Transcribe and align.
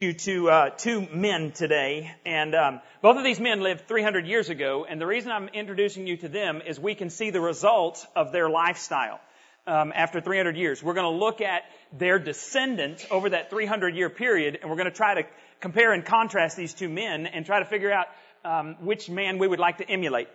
you 0.00 0.12
to 0.12 0.50
uh, 0.50 0.68
two 0.68 1.08
men 1.10 1.52
today, 1.52 2.14
and 2.26 2.54
um, 2.54 2.80
both 3.00 3.16
of 3.16 3.24
these 3.24 3.40
men 3.40 3.62
lived 3.62 3.88
300 3.88 4.26
years 4.26 4.50
ago. 4.50 4.84
And 4.86 5.00
the 5.00 5.06
reason 5.06 5.32
I'm 5.32 5.48
introducing 5.48 6.06
you 6.06 6.18
to 6.18 6.28
them 6.28 6.60
is 6.66 6.78
we 6.78 6.94
can 6.94 7.08
see 7.08 7.30
the 7.30 7.40
result 7.40 8.06
of 8.14 8.30
their 8.30 8.50
lifestyle 8.50 9.20
um, 9.66 9.94
after 9.96 10.20
300 10.20 10.54
years. 10.54 10.82
We're 10.82 10.92
going 10.92 11.10
to 11.10 11.18
look 11.18 11.40
at 11.40 11.62
their 11.94 12.18
descendants 12.18 13.06
over 13.10 13.30
that 13.30 13.48
300 13.48 13.96
year 13.96 14.10
period, 14.10 14.58
and 14.60 14.68
we're 14.68 14.76
going 14.76 14.90
to 14.90 14.94
try 14.94 15.14
to 15.14 15.26
compare 15.60 15.94
and 15.94 16.04
contrast 16.04 16.58
these 16.58 16.74
two 16.74 16.90
men 16.90 17.24
and 17.24 17.46
try 17.46 17.60
to 17.60 17.64
figure 17.64 17.90
out 17.90 18.08
um, 18.44 18.76
which 18.84 19.08
man 19.08 19.38
we 19.38 19.48
would 19.48 19.60
like 19.60 19.78
to 19.78 19.88
emulate. 19.88 20.28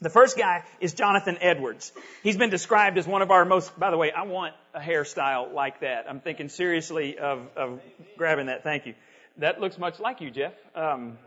The 0.00 0.10
first 0.10 0.38
guy 0.38 0.64
is 0.80 0.94
Jonathan 0.94 1.38
Edwards. 1.40 1.92
He's 2.22 2.36
been 2.36 2.50
described 2.50 2.98
as 2.98 3.06
one 3.06 3.22
of 3.22 3.30
our 3.30 3.44
most, 3.44 3.76
by 3.78 3.90
the 3.90 3.96
way, 3.96 4.12
I 4.12 4.22
want 4.22 4.54
a 4.72 4.80
hairstyle 4.80 5.52
like 5.52 5.80
that. 5.80 6.04
I'm 6.08 6.20
thinking 6.20 6.48
seriously 6.48 7.18
of, 7.18 7.48
of 7.56 7.80
grabbing 8.16 8.46
that. 8.46 8.62
Thank 8.62 8.86
you. 8.86 8.94
That 9.38 9.60
looks 9.60 9.78
much 9.78 9.98
like 9.98 10.20
you, 10.20 10.30
Jeff. 10.30 10.52
Um, 10.74 11.18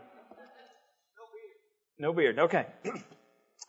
no 1.98 2.12
beard. 2.12 2.38
Okay. 2.38 2.66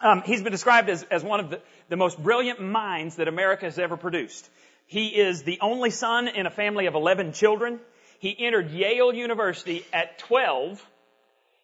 Um, 0.01 0.21
he's 0.25 0.41
been 0.41 0.51
described 0.51 0.89
as, 0.89 1.03
as 1.03 1.23
one 1.23 1.39
of 1.39 1.49
the, 1.49 1.61
the 1.87 1.95
most 1.95 2.21
brilliant 2.21 2.61
minds 2.61 3.15
that 3.17 3.29
America 3.29 3.63
has 3.63 3.79
ever 3.79 3.95
produced. 3.95 4.49
He 4.85 5.07
is 5.07 5.43
the 5.43 5.59
only 5.61 5.91
son 5.91 6.27
in 6.27 6.45
a 6.45 6.49
family 6.49 6.87
of 6.87 6.95
11 6.95 7.31
children. 7.31 7.79
He 8.19 8.35
entered 8.37 8.71
Yale 8.71 9.13
University 9.13 9.85
at 9.93 10.19
12 10.19 10.85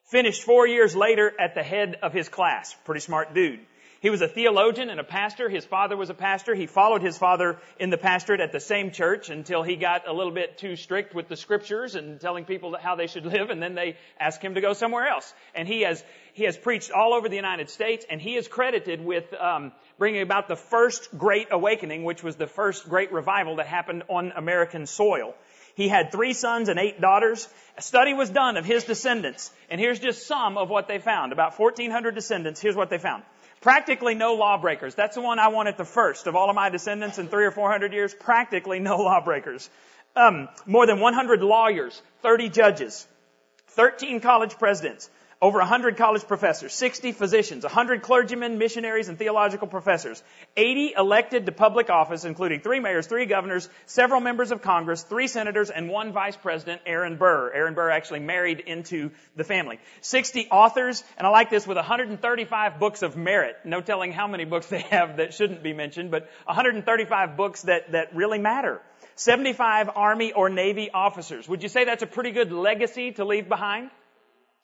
Finished 0.10 0.42
four 0.42 0.66
years 0.66 0.96
later 0.96 1.32
at 1.40 1.54
the 1.54 1.62
head 1.62 1.98
of 2.02 2.14
his 2.14 2.30
class. 2.30 2.76
Pretty 2.84 3.02
smart 3.02 3.36
dude. 3.36 3.60
He 4.02 4.10
was 4.10 4.22
a 4.22 4.28
theologian 4.28 4.90
and 4.90 5.00
a 5.00 5.04
pastor. 5.04 5.50
His 5.50 5.66
father 5.66 5.96
was 5.96 6.10
a 6.10 6.16
pastor. 6.16 6.56
He 6.56 6.66
followed 6.66 7.04
his 7.04 7.16
father 7.16 7.60
in 7.78 7.92
the 7.92 7.98
pastorate 7.98 8.40
at 8.40 8.52
the 8.52 8.60
same 8.60 8.90
church 8.90 9.30
until 9.30 9.62
he 9.62 9.76
got 9.76 10.08
a 10.08 10.14
little 10.14 10.32
bit 10.32 10.58
too 10.58 10.76
strict 10.78 11.14
with 11.14 11.28
the 11.28 11.36
scriptures 11.36 11.94
and 11.94 12.20
telling 12.20 12.46
people 12.46 12.76
how 12.82 12.96
they 12.96 13.06
should 13.06 13.26
live, 13.38 13.52
and 13.52 13.62
then 13.62 13.76
they 13.76 13.98
asked 14.20 14.42
him 14.42 14.56
to 14.56 14.62
go 14.62 14.74
somewhere 14.74 15.06
else. 15.08 15.32
And 15.54 15.68
he 15.68 15.82
has 15.82 16.04
he 16.34 16.46
has 16.46 16.58
preached 16.58 16.90
all 16.90 17.14
over 17.14 17.30
the 17.30 17.36
United 17.36 17.70
States, 17.70 18.04
and 18.10 18.20
he 18.20 18.36
is 18.36 18.48
credited 18.48 19.06
with 19.06 19.32
um, 19.36 19.74
bringing 20.00 20.24
about 20.24 20.48
the 20.48 20.56
first 20.56 21.16
Great 21.16 21.50
Awakening, 21.52 22.04
which 22.04 22.24
was 22.24 22.36
the 22.36 22.48
first 22.48 22.90
great 22.90 23.12
revival 23.12 23.58
that 23.58 23.68
happened 23.68 24.04
on 24.10 24.32
American 24.36 24.88
soil. 24.88 25.36
He 25.80 25.88
had 25.88 26.12
three 26.12 26.34
sons 26.34 26.68
and 26.68 26.78
eight 26.78 27.00
daughters. 27.00 27.48
A 27.78 27.82
study 27.82 28.14
was 28.14 28.30
done 28.30 28.58
of 28.58 28.66
his 28.66 28.84
descendants, 28.84 29.50
and 29.70 29.80
here's 29.80 29.98
just 29.98 30.28
some 30.28 30.58
of 30.58 30.70
what 30.70 30.90
they 30.90 31.00
found. 31.00 31.32
About 31.32 31.58
1,400 31.58 32.14
descendants. 32.14 32.60
Here's 32.60 32.76
what 32.76 32.90
they 32.90 32.98
found. 32.98 33.24
Practically 33.62 34.14
no 34.14 34.34
lawbreakers. 34.34 34.94
That's 34.94 35.16
the 35.16 35.22
one 35.22 35.40
I 35.40 35.48
wanted 35.48 35.78
the 35.78 35.86
first 35.86 36.28
of 36.28 36.36
all 36.36 36.50
of 36.50 36.56
my 36.58 36.70
descendants 36.70 37.18
in 37.18 37.30
three 37.30 37.46
or 37.46 37.52
four 37.52 37.72
hundred 37.72 37.94
years. 37.94 38.14
Practically 38.14 38.80
no 38.80 38.98
lawbreakers. 39.10 39.70
Um, 40.18 40.50
more 40.66 40.86
than 40.86 41.00
100 41.00 41.42
lawyers, 41.42 42.02
30 42.24 42.50
judges, 42.50 43.08
13 43.68 44.20
college 44.20 44.58
presidents, 44.58 45.10
over 45.42 45.60
100 45.60 45.96
college 45.96 46.28
professors, 46.28 46.74
60 46.74 47.14
physicians, 47.14 47.64
100 47.64 48.02
clergymen, 48.02 48.58
missionaries, 48.58 49.08
and 49.08 49.18
theological 49.18 49.68
professors, 49.68 50.22
80 50.58 50.96
elected 50.98 51.46
to 51.46 51.54
public 51.54 51.90
office, 51.90 52.26
including 52.26 52.60
three 52.60 52.82
mayors, 52.82 53.08
three 53.08 53.26
governors, 53.26 53.70
several 53.86 54.20
members 54.20 54.52
of 54.52 54.62
Congress, 54.62 55.04
three 55.04 55.28
senators, 55.28 55.70
and 55.70 55.90
one 55.90 56.12
vice 56.12 56.36
president, 56.36 56.82
Aaron 56.86 57.16
Burr. 57.16 57.52
Aaron 57.54 57.74
Burr 57.74 57.90
actually 57.90 58.20
married 58.20 58.60
into 58.60 59.12
the 59.38 59.46
family. 59.46 59.80
60 60.02 60.50
authors, 60.52 61.06
and 61.18 61.26
I 61.26 61.30
like 61.30 61.50
this, 61.50 61.66
with 61.66 61.78
135 61.78 62.78
books 62.78 63.02
of 63.02 63.16
merit. 63.16 63.56
No 63.64 63.80
telling 63.80 64.12
how 64.12 64.28
many 64.28 64.44
books 64.44 64.68
they 64.68 64.82
have 64.82 65.18
that 65.18 65.34
shouldn't 65.34 65.64
be 65.64 65.72
mentioned, 65.72 66.12
but 66.12 66.30
135 66.46 67.38
books 67.38 67.62
that, 67.62 67.94
that 67.94 68.14
really 68.14 68.40
matter. 68.40 68.82
75 69.16 69.92
Army 69.96 70.34
or 70.34 70.50
Navy 70.50 70.90
officers. 70.94 71.48
Would 71.48 71.64
you 71.64 71.70
say 71.70 71.86
that's 71.86 72.04
a 72.04 72.08
pretty 72.08 72.32
good 72.32 72.52
legacy 72.52 73.14
to 73.14 73.24
leave 73.24 73.48
behind? 73.48 73.90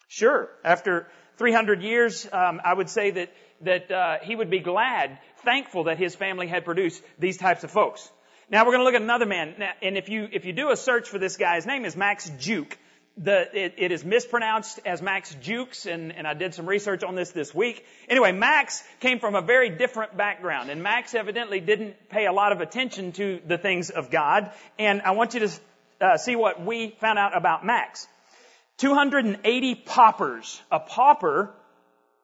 Sure, 0.08 0.50
after 0.64 1.08
300 1.38 1.82
years, 1.82 2.28
um, 2.32 2.62
I 2.64 2.74
would 2.74 2.90
say 2.90 3.12
that 3.12 3.30
that 3.62 3.92
uh, 3.92 4.18
he 4.22 4.36
would 4.36 4.50
be 4.50 4.60
glad, 4.60 5.18
thankful 5.44 5.86
that 5.86 5.98
his 5.98 6.16
family 6.16 6.48
had 6.48 6.66
produced 6.66 7.02
these 7.20 7.38
types 7.38 7.64
of 7.64 7.72
folks. 7.72 8.10
Now 8.50 8.64
we're 8.64 8.72
going 8.72 8.82
to 8.82 8.86
look 8.86 8.96
at 8.96 9.02
another 9.02 9.26
man, 9.26 9.56
now, 9.58 9.72
and 9.82 9.98
if 9.98 10.10
you 10.10 10.28
if 10.32 10.46
you 10.46 10.54
do 10.54 10.70
a 10.72 10.78
search 10.78 11.10
for 11.10 11.18
this 11.18 11.38
guy, 11.38 11.56
his 11.56 11.66
name 11.66 11.86
is 11.86 11.96
Max 11.96 12.30
Juke. 12.40 12.78
The, 13.18 13.48
it, 13.54 13.76
it 13.78 13.92
is 13.94 14.04
mispronounced 14.04 14.82
as 14.86 15.02
Max 15.02 15.34
Jukes, 15.42 15.86
and, 15.86 16.12
and 16.12 16.28
I 16.28 16.34
did 16.34 16.54
some 16.54 16.66
research 16.66 17.02
on 17.02 17.16
this 17.16 17.32
this 17.32 17.56
week. 17.56 17.86
Anyway, 18.10 18.34
Max 18.34 18.84
came 19.00 19.20
from 19.20 19.36
a 19.36 19.42
very 19.42 19.70
different 19.70 20.18
background, 20.18 20.70
and 20.70 20.84
Max 20.84 21.16
evidently 21.16 21.62
didn't 21.62 22.10
pay 22.10 22.26
a 22.26 22.34
lot 22.34 22.52
of 22.52 22.60
attention 22.60 23.14
to 23.14 23.40
the 23.48 23.58
things 23.58 23.90
of 23.90 24.12
God. 24.12 24.52
And 24.78 25.02
I 25.02 25.12
want 25.12 25.34
you 25.34 25.40
to 25.40 25.50
uh, 26.02 26.18
see 26.18 26.36
what 26.36 26.64
we 26.64 26.90
found 27.00 27.18
out 27.18 27.38
about 27.38 27.66
Max. 27.66 28.06
280 28.78 29.76
paupers. 29.76 30.62
A 30.72 30.80
pauper, 30.80 31.54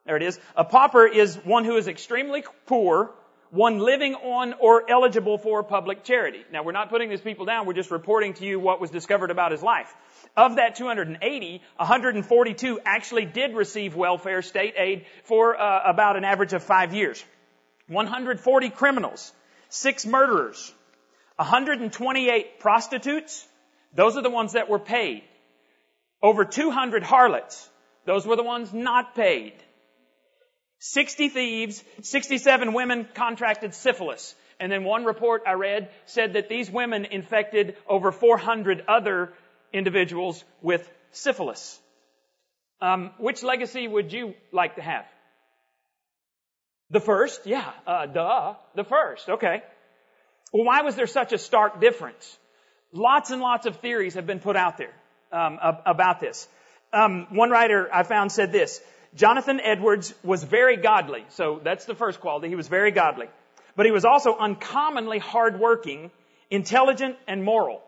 there 0.06 0.18
it 0.18 0.24
is, 0.24 0.40
a 0.56 0.64
pauper 0.64 1.06
is 1.06 1.36
one 1.36 1.64
who 1.64 1.78
is 1.78 1.88
extremely 1.88 2.44
poor, 2.66 3.12
one 3.52 3.80
living 3.80 4.16
on 4.16 4.54
or 4.60 4.90
eligible 4.90 5.38
for 5.38 5.64
public 5.64 6.04
charity. 6.04 6.44
Now 6.52 6.64
we're 6.64 6.72
not 6.72 6.90
putting 6.90 7.10
these 7.10 7.22
people 7.22 7.46
down, 7.46 7.66
we're 7.66 7.74
just 7.74 7.92
reporting 7.92 8.34
to 8.36 8.46
you 8.46 8.60
what 8.60 8.82
was 8.82 8.90
discovered 8.90 9.32
about 9.32 9.52
his 9.52 9.62
life. 9.62 9.94
Of 10.36 10.56
that 10.56 10.76
280, 10.76 11.62
142 11.76 12.80
actually 12.86 13.26
did 13.26 13.54
receive 13.54 13.96
welfare 13.96 14.42
state 14.42 14.76
aid 14.78 15.06
for 15.24 15.60
uh, 15.60 15.82
about 15.86 16.16
an 16.16 16.24
average 16.24 16.54
of 16.54 16.64
five 16.64 16.94
years. 16.94 17.24
140 17.88 18.70
criminals, 18.70 19.34
six 19.68 20.06
murderers, 20.06 20.74
128 21.36 22.60
prostitutes, 22.60 23.46
those 23.94 24.16
are 24.16 24.22
the 24.22 24.30
ones 24.30 24.54
that 24.54 24.70
were 24.70 24.80
paid. 24.80 25.24
Over 26.22 26.46
200 26.46 27.04
harlots. 27.04 27.70
Those 28.06 28.26
were 28.26 28.36
the 28.36 28.44
ones 28.44 28.74
not 28.74 29.16
paid. 29.16 29.54
60 30.80 31.30
thieves, 31.30 31.84
67 32.02 32.74
women 32.74 33.08
contracted 33.14 33.74
syphilis. 33.74 34.36
And 34.60 34.72
then 34.72 34.84
one 34.84 35.06
report 35.06 35.44
I 35.48 35.54
read 35.54 35.90
said 36.06 36.34
that 36.34 36.50
these 36.50 36.70
women 36.70 37.06
infected 37.06 37.76
over 37.88 38.12
400 38.12 38.84
other 38.88 39.34
individuals 39.74 40.44
with 40.62 40.88
syphilis. 41.12 41.80
Um, 42.80 43.12
which 43.20 43.44
legacy 43.44 43.88
would 43.88 44.12
you 44.12 44.34
like 44.52 44.76
to 44.76 44.82
have? 44.82 45.06
The 46.90 47.00
first, 47.00 47.46
yeah, 47.46 47.72
uh, 47.88 48.08
duh, 48.08 48.56
the 48.76 48.84
first, 48.84 49.30
okay. 49.30 49.64
Well, 50.52 50.66
why 50.66 50.82
was 50.82 50.96
there 50.96 51.08
such 51.08 51.32
a 51.32 51.38
stark 51.38 51.80
difference? 51.80 52.38
Lots 52.92 53.32
and 53.32 53.42
lots 53.42 53.66
of 53.66 53.78
theories 53.78 54.16
have 54.16 54.28
been 54.28 54.40
put 54.40 54.56
out 54.56 54.78
there 54.78 54.94
um, 55.32 55.60
about 55.86 56.20
this. 56.20 56.48
Um, 56.94 57.28
one 57.32 57.50
writer 57.50 57.90
I 57.94 58.04
found 58.04 58.32
said 58.32 58.52
this: 58.52 58.82
Jonathan 59.16 59.60
Edwards 59.60 60.14
was 60.24 60.44
very 60.44 60.78
godly. 60.78 61.26
So 61.30 61.60
that's 61.64 61.86
the 61.86 61.96
first 61.96 62.20
quality. 62.20 62.50
He 62.50 62.56
was 62.56 62.68
very 62.68 62.92
godly, 62.92 63.28
but 63.76 63.86
he 63.86 63.92
was 63.92 64.06
also 64.06 64.36
uncommonly 64.38 65.20
hardworking, 65.20 66.12
intelligent, 66.50 67.18
and 67.28 67.44
moral. 67.44 67.82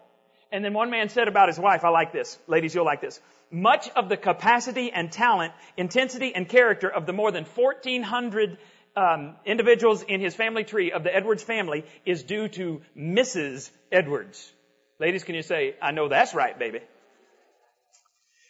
And 0.51 0.63
then 0.63 0.73
one 0.73 0.91
man 0.91 1.09
said 1.09 1.27
about 1.27 1.47
his 1.47 1.57
wife, 1.57 1.83
I 1.83 1.89
like 1.89 2.13
this. 2.13 2.37
Ladies, 2.47 2.75
you'll 2.75 2.85
like 2.85 3.01
this. 3.01 3.19
Much 3.49 3.89
of 3.95 4.07
the 4.07 4.17
capacity 4.17 4.91
and 4.91 5.11
talent, 5.11 5.53
intensity 5.77 6.33
and 6.35 6.47
character 6.47 6.87
of 6.87 7.07
the 7.07 7.13
more 7.13 7.31
than 7.31 7.43
1400 7.43 8.57
um, 8.95 9.35
individuals 9.45 10.03
in 10.03 10.21
his 10.21 10.35
family 10.35 10.63
tree 10.63 10.91
of 10.91 11.03
the 11.03 11.15
Edwards 11.15 11.41
family 11.41 11.85
is 12.05 12.21
due 12.21 12.47
to 12.49 12.81
Mrs. 12.95 13.71
Edwards. 13.91 14.51
Ladies, 14.99 15.23
can 15.23 15.33
you 15.33 15.41
say, 15.41 15.75
I 15.81 15.91
know 15.91 16.07
that's 16.07 16.35
right, 16.35 16.57
baby? 16.57 16.81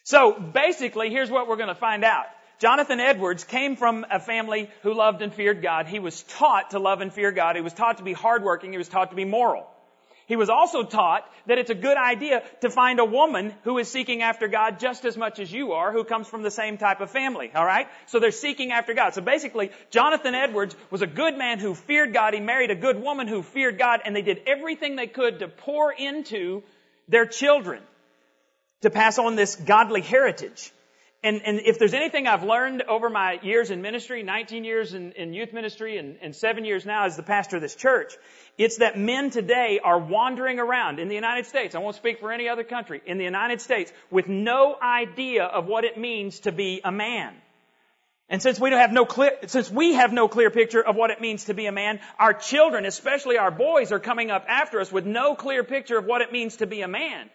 So 0.03 0.33
basically, 0.33 1.09
here's 1.09 1.31
what 1.31 1.47
we're 1.47 1.55
going 1.55 1.69
to 1.69 1.75
find 1.75 2.03
out. 2.03 2.25
Jonathan 2.59 2.99
Edwards 2.99 3.43
came 3.43 3.75
from 3.75 4.05
a 4.09 4.19
family 4.19 4.69
who 4.83 4.93
loved 4.93 5.21
and 5.21 5.33
feared 5.33 5.61
God. 5.61 5.87
He 5.87 5.99
was 5.99 6.23
taught 6.23 6.71
to 6.71 6.79
love 6.79 7.01
and 7.01 7.11
fear 7.11 7.31
God. 7.31 7.55
He 7.55 7.61
was 7.61 7.73
taught 7.73 7.97
to 7.97 8.03
be 8.03 8.13
hardworking. 8.13 8.71
He 8.71 8.77
was 8.77 8.89
taught 8.89 9.09
to 9.09 9.15
be 9.15 9.25
moral. 9.25 9.67
He 10.25 10.37
was 10.37 10.49
also 10.49 10.83
taught 10.83 11.29
that 11.47 11.57
it's 11.57 11.69
a 11.69 11.75
good 11.75 11.97
idea 11.97 12.43
to 12.61 12.69
find 12.69 12.99
a 12.99 13.05
woman 13.05 13.53
who 13.63 13.77
is 13.77 13.91
seeking 13.91 14.21
after 14.21 14.47
God 14.47 14.79
just 14.79 15.03
as 15.03 15.17
much 15.17 15.39
as 15.39 15.51
you 15.51 15.73
are, 15.73 15.91
who 15.91 16.05
comes 16.05 16.27
from 16.27 16.43
the 16.43 16.51
same 16.51 16.77
type 16.77 17.01
of 17.01 17.09
family. 17.09 17.51
Alright? 17.53 17.87
So 18.05 18.19
they're 18.19 18.31
seeking 18.31 18.71
after 18.71 18.93
God. 18.93 19.13
So 19.13 19.21
basically, 19.21 19.71
Jonathan 19.89 20.33
Edwards 20.33 20.75
was 20.89 21.01
a 21.01 21.07
good 21.07 21.37
man 21.37 21.59
who 21.59 21.75
feared 21.75 22.13
God. 22.13 22.33
He 22.33 22.39
married 22.39 22.71
a 22.71 22.75
good 22.75 23.01
woman 23.01 23.27
who 23.27 23.41
feared 23.41 23.77
God, 23.77 24.01
and 24.05 24.15
they 24.15 24.21
did 24.21 24.43
everything 24.47 24.95
they 24.95 25.07
could 25.07 25.39
to 25.39 25.49
pour 25.49 25.91
into 25.91 26.63
their 27.09 27.25
children 27.25 27.81
to 28.83 28.89
pass 28.89 29.17
on 29.17 29.35
this 29.35 29.55
godly 29.55 30.01
heritage. 30.01 30.71
And, 31.23 31.41
and 31.45 31.61
if 31.61 31.79
there's 31.79 31.93
anything 31.93 32.27
I've 32.27 32.43
learned 32.43 32.83
over 32.83 33.09
my 33.09 33.39
years 33.41 33.71
in 33.71 33.81
ministry, 33.81 34.23
19 34.23 34.65
years 34.65 34.93
in, 34.93 35.13
in 35.13 35.33
youth 35.33 35.53
ministry 35.53 35.97
and, 35.97 36.17
and 36.21 36.35
seven 36.35 36.65
years 36.65 36.85
now 36.85 37.05
as 37.05 37.15
the 37.15 37.23
pastor 37.23 37.55
of 37.55 37.61
this 37.61 37.75
church, 37.75 38.13
it's 38.57 38.77
that 38.77 38.99
men 38.99 39.29
today 39.29 39.79
are 39.81 39.97
wandering 39.97 40.59
around 40.59 40.99
in 40.99 41.07
the 41.07 41.15
United 41.15 41.45
States. 41.45 41.75
I 41.75 41.79
won't 41.79 41.95
speak 41.95 42.19
for 42.19 42.33
any 42.33 42.49
other 42.49 42.65
country. 42.65 43.01
In 43.05 43.17
the 43.17 43.23
United 43.23 43.61
States 43.61 43.93
with 44.11 44.27
no 44.27 44.75
idea 44.81 45.45
of 45.45 45.65
what 45.65 45.85
it 45.85 45.97
means 45.97 46.41
to 46.41 46.51
be 46.51 46.81
a 46.83 46.91
man. 46.91 47.33
And 48.27 48.41
since 48.41 48.59
we 48.59 48.69
don't 48.69 48.79
have 48.79 48.91
no 48.91 49.05
clear, 49.05 49.31
since 49.47 49.71
we 49.71 49.93
have 49.93 50.11
no 50.11 50.27
clear 50.27 50.49
picture 50.49 50.81
of 50.85 50.97
what 50.97 51.09
it 51.09 51.21
means 51.21 51.45
to 51.45 51.53
be 51.53 51.67
a 51.67 51.71
man, 51.71 52.01
our 52.19 52.33
children, 52.33 52.85
especially 52.85 53.37
our 53.37 53.51
boys, 53.51 53.93
are 53.93 53.99
coming 53.99 54.29
up 54.29 54.43
after 54.49 54.81
us 54.81 54.91
with 54.91 55.05
no 55.05 55.35
clear 55.35 55.63
picture 55.63 55.97
of 55.97 56.05
what 56.05 56.21
it 56.21 56.33
means 56.33 56.57
to 56.57 56.67
be 56.67 56.81
a 56.81 56.87
man. 56.87 57.29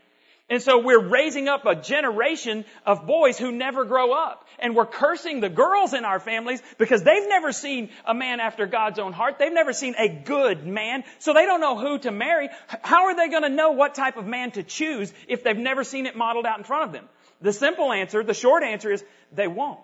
And 0.51 0.63
so 0.63 0.79
we're 0.79 1.09
raising 1.09 1.47
up 1.47 1.67
a 1.67 1.75
generation 1.75 2.65
of 2.87 3.07
boys 3.07 3.39
who 3.39 3.53
never 3.53 3.85
grow 3.85 4.13
up. 4.13 4.47
And 4.59 4.75
we're 4.75 4.87
cursing 4.87 5.41
the 5.41 5.51
girls 5.51 5.93
in 5.93 6.07
our 6.07 6.19
families 6.19 6.63
because 6.79 7.03
they've 7.03 7.29
never 7.29 7.53
seen 7.53 7.91
a 8.07 8.15
man 8.15 8.41
after 8.41 8.67
God's 8.67 8.99
own 8.99 9.13
heart. 9.13 9.39
They've 9.39 9.53
never 9.53 9.75
seen 9.75 9.95
a 9.99 10.09
good 10.09 10.67
man. 10.67 11.05
So 11.19 11.35
they 11.35 11.45
don't 11.45 11.61
know 11.61 11.79
who 11.79 11.99
to 11.99 12.11
marry. 12.11 12.49
How 12.83 13.07
are 13.07 13.17
they 13.17 13.29
going 13.29 13.43
to 13.43 13.51
know 13.51 13.73
what 13.73 13.95
type 13.95 14.17
of 14.17 14.27
man 14.27 14.53
to 14.53 14.63
choose 14.63 15.13
if 15.29 15.45
they've 15.45 15.57
never 15.57 15.85
seen 15.85 16.07
it 16.07 16.17
modeled 16.17 16.47
out 16.47 16.57
in 16.57 16.65
front 16.65 16.85
of 16.85 16.93
them? 16.93 17.05
The 17.43 17.53
simple 17.53 17.93
answer, 17.93 18.25
the 18.25 18.35
short 18.35 18.63
answer 18.63 18.91
is 18.91 19.05
they 19.33 19.49
won't. 19.49 19.79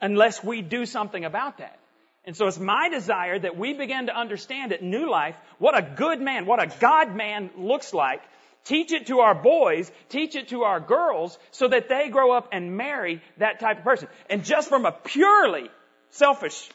Unless 0.00 0.44
we 0.44 0.62
do 0.62 0.86
something 0.86 1.24
about 1.24 1.58
that. 1.58 1.80
And 2.24 2.36
so 2.36 2.46
it's 2.46 2.60
my 2.60 2.90
desire 2.90 3.38
that 3.38 3.56
we 3.56 3.72
begin 3.72 4.06
to 4.06 4.16
understand 4.16 4.72
at 4.72 4.82
New 4.82 5.10
Life 5.10 5.34
what 5.58 5.76
a 5.76 5.82
good 5.82 6.20
man, 6.20 6.46
what 6.46 6.62
a 6.62 6.70
God 6.78 7.16
man 7.16 7.50
looks 7.56 7.92
like 7.92 8.22
Teach 8.64 8.92
it 8.92 9.06
to 9.06 9.20
our 9.20 9.34
boys, 9.34 9.90
teach 10.08 10.36
it 10.36 10.48
to 10.48 10.62
our 10.64 10.80
girls 10.80 11.38
so 11.50 11.68
that 11.68 11.88
they 11.88 12.08
grow 12.08 12.32
up 12.32 12.48
and 12.52 12.76
marry 12.76 13.22
that 13.38 13.60
type 13.60 13.78
of 13.78 13.84
person. 13.84 14.08
And 14.28 14.44
just 14.44 14.68
from 14.68 14.84
a 14.84 14.92
purely 14.92 15.70
selfish 16.10 16.68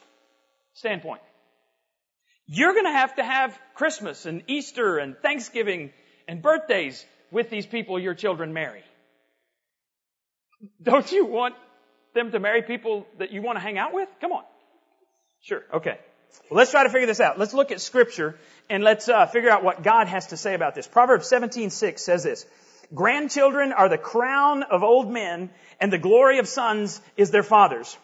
standpoint, 0.74 1.20
you're 2.46 2.72
going 2.72 2.84
to 2.84 2.92
have 2.92 3.14
to 3.16 3.24
have 3.24 3.58
Christmas 3.74 4.26
and 4.26 4.42
Easter 4.48 4.98
and 4.98 5.16
Thanksgiving 5.16 5.92
and 6.28 6.42
birthdays 6.42 7.04
with 7.30 7.48
these 7.48 7.66
people 7.66 7.98
your 7.98 8.14
children 8.14 8.52
marry. 8.52 8.82
Don't 10.82 11.10
you 11.10 11.26
want 11.26 11.54
them 12.14 12.30
to 12.32 12.38
marry 12.38 12.62
people 12.62 13.06
that 13.18 13.32
you 13.32 13.42
want 13.42 13.56
to 13.56 13.60
hang 13.60 13.78
out 13.78 13.92
with? 13.92 14.08
Come 14.20 14.32
on. 14.32 14.44
Sure. 15.40 15.62
Okay. 15.74 15.98
Well, 16.50 16.58
let's 16.58 16.70
try 16.70 16.82
to 16.82 16.90
figure 16.90 17.06
this 17.06 17.20
out. 17.20 17.38
Let's 17.38 17.54
look 17.54 17.72
at 17.72 17.80
scripture 17.80 18.36
and 18.68 18.82
let's 18.82 19.08
uh, 19.08 19.26
figure 19.26 19.50
out 19.50 19.64
what 19.64 19.82
God 19.82 20.08
has 20.08 20.28
to 20.28 20.36
say 20.36 20.54
about 20.54 20.74
this. 20.74 20.86
Proverbs 20.86 21.30
17:6 21.30 21.98
says 21.98 22.22
this: 22.22 22.46
"Grandchildren 22.94 23.72
are 23.72 23.88
the 23.88 23.98
crown 23.98 24.62
of 24.62 24.82
old 24.82 25.10
men, 25.10 25.50
and 25.80 25.92
the 25.92 25.98
glory 25.98 26.38
of 26.38 26.48
sons 26.48 27.00
is 27.16 27.30
their 27.30 27.42
fathers." 27.42 27.96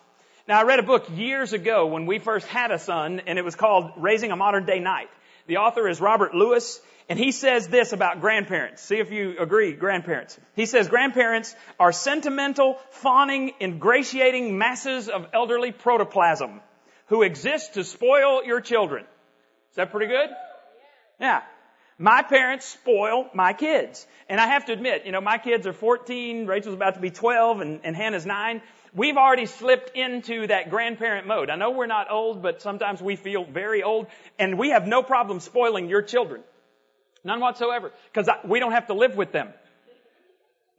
Now, 0.49 0.59
I 0.59 0.65
read 0.65 0.79
a 0.79 0.85
book 0.85 1.07
years 1.15 1.53
ago 1.53 1.87
when 1.87 2.07
we 2.07 2.19
first 2.19 2.47
had 2.47 2.71
a 2.71 2.79
son, 2.79 3.21
and 3.27 3.39
it 3.39 3.45
was 3.45 3.55
called 3.55 3.93
"Raising 3.97 4.33
a 4.33 4.37
Modern 4.37 4.65
Day 4.65 4.81
Knight." 4.81 5.11
The 5.47 5.59
author 5.59 5.89
is 5.89 6.01
Robert 6.01 6.35
Lewis, 6.35 6.81
and 7.09 7.19
he 7.19 7.33
says 7.33 7.69
this 7.69 7.93
about 7.93 8.21
grandparents. 8.21 8.83
See 8.83 8.99
if 8.99 9.11
you 9.11 9.37
agree, 9.39 9.73
grandparents. 9.73 10.39
He 10.55 10.67
says 10.67 10.89
grandparents 10.89 11.55
are 11.79 11.93
sentimental, 11.93 12.79
fawning, 12.91 13.53
ingratiating 13.61 14.57
masses 14.57 15.09
of 15.09 15.27
elderly 15.33 15.73
protoplasm 15.73 16.61
who 17.11 17.23
exist 17.23 17.75
to 17.75 17.85
spoil 17.85 18.45
your 18.45 18.61
children. 18.61 19.05
Is 19.71 19.77
that 19.77 19.91
pretty 19.91 20.07
good? 20.07 20.31
Yeah. 21.21 21.43
My 21.99 22.23
parents 22.23 22.65
spoil 22.65 23.29
my 23.35 23.53
kids. 23.53 24.07
And 24.29 24.41
I 24.41 24.47
have 24.47 24.67
to 24.67 24.73
admit, 24.73 25.05
you 25.05 25.13
know, 25.13 25.21
my 25.21 25.37
kids 25.37 25.67
are 25.67 25.73
14, 25.73 26.47
Rachel's 26.47 26.75
about 26.75 26.95
to 26.95 27.01
be 27.01 27.11
12, 27.11 27.61
and, 27.61 27.81
and 27.83 27.97
Hannah's 27.97 28.25
9. 28.25 28.63
We've 28.95 29.17
already 29.17 29.47
slipped 29.47 29.97
into 29.97 30.47
that 30.47 30.71
grandparent 30.71 31.27
mode. 31.27 31.51
I 31.51 31.57
know 31.57 31.73
we're 31.73 31.87
not 31.87 32.11
old, 32.11 32.43
but 32.43 32.63
sometimes 32.63 33.03
we 33.03 33.17
feel 33.17 33.45
very 33.45 33.83
old, 33.83 34.07
and 34.39 34.57
we 34.57 34.71
have 34.71 34.87
no 34.87 35.03
problem 35.03 35.41
spoiling 35.41 35.89
your 35.89 36.03
children. 36.03 36.43
None 37.25 37.41
whatsoever. 37.41 37.93
Because 38.13 38.31
we 38.45 38.61
don't 38.61 38.73
have 38.73 38.87
to 38.87 38.95
live 38.95 39.17
with 39.17 39.33
them. 39.33 39.49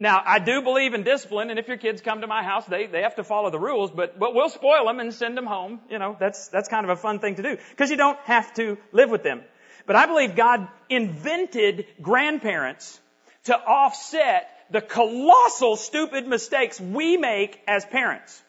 Now, 0.01 0.23
I 0.25 0.39
do 0.39 0.63
believe 0.63 0.95
in 0.95 1.03
discipline, 1.03 1.51
and 1.51 1.59
if 1.59 1.67
your 1.67 1.77
kids 1.77 2.01
come 2.01 2.21
to 2.21 2.27
my 2.27 2.41
house, 2.41 2.65
they, 2.65 2.87
they 2.87 3.03
have 3.03 3.17
to 3.17 3.23
follow 3.23 3.51
the 3.51 3.59
rules, 3.59 3.91
but, 3.91 4.17
but 4.17 4.33
we'll 4.33 4.49
spoil 4.49 4.87
them 4.87 4.99
and 4.99 5.13
send 5.13 5.37
them 5.37 5.45
home. 5.45 5.79
You 5.91 5.99
know, 5.99 6.17
that's, 6.19 6.47
that's 6.47 6.67
kind 6.69 6.83
of 6.83 6.89
a 6.89 6.95
fun 6.95 7.19
thing 7.19 7.35
to 7.35 7.43
do. 7.43 7.55
Because 7.69 7.91
you 7.91 7.97
don't 7.97 8.17
have 8.21 8.51
to 8.55 8.79
live 8.91 9.11
with 9.11 9.21
them. 9.21 9.43
But 9.85 9.95
I 9.95 10.07
believe 10.07 10.35
God 10.35 10.67
invented 10.89 11.85
grandparents 12.01 12.99
to 13.43 13.55
offset 13.55 14.49
the 14.71 14.81
colossal 14.81 15.75
stupid 15.75 16.27
mistakes 16.27 16.81
we 16.81 17.17
make 17.17 17.61
as 17.67 17.85
parents. 17.85 18.41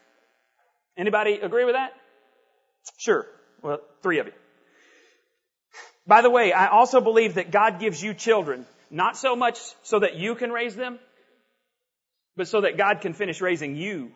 Anybody 0.97 1.35
agree 1.35 1.67
with 1.67 1.75
that? 1.75 1.93
Sure. 2.97 3.27
Well, 3.61 3.81
three 4.03 4.21
of 4.21 4.27
you. 4.27 4.33
By 6.07 6.23
the 6.23 6.31
way, 6.31 6.55
I 6.55 6.69
also 6.69 7.03
believe 7.03 7.35
that 7.35 7.51
God 7.51 7.79
gives 7.79 8.03
you 8.03 8.15
children, 8.15 8.65
not 8.91 9.19
so 9.19 9.37
much 9.37 9.59
so 9.83 9.99
that 9.99 10.15
you 10.15 10.35
can 10.35 10.51
raise 10.51 10.75
them, 10.75 10.99
but 12.37 12.49
so 12.49 12.63
that 12.63 12.77
God 12.77 13.01
can 13.01 13.13
finish 13.13 13.41
raising 13.41 13.77
you 13.77 14.13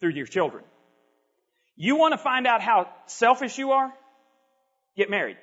through 0.00 0.10
your 0.10 0.26
children. 0.26 0.64
You 1.76 1.96
want 1.96 2.12
to 2.12 2.18
find 2.18 2.46
out 2.46 2.60
how 2.60 2.88
selfish 3.06 3.58
you 3.58 3.72
are? 3.72 3.92
Get 4.96 5.10
married. 5.10 5.36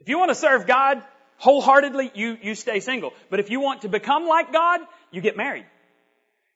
If 0.00 0.08
you 0.08 0.18
want 0.18 0.30
to 0.30 0.34
serve 0.34 0.66
God 0.66 1.02
wholeheartedly, 1.38 2.12
you, 2.14 2.36
you 2.42 2.54
stay 2.54 2.80
single. 2.80 3.12
But 3.30 3.40
if 3.40 3.50
you 3.50 3.60
want 3.60 3.82
to 3.82 3.88
become 3.88 4.26
like 4.26 4.52
God, 4.52 4.80
you 5.10 5.20
get 5.20 5.36
married. 5.36 5.66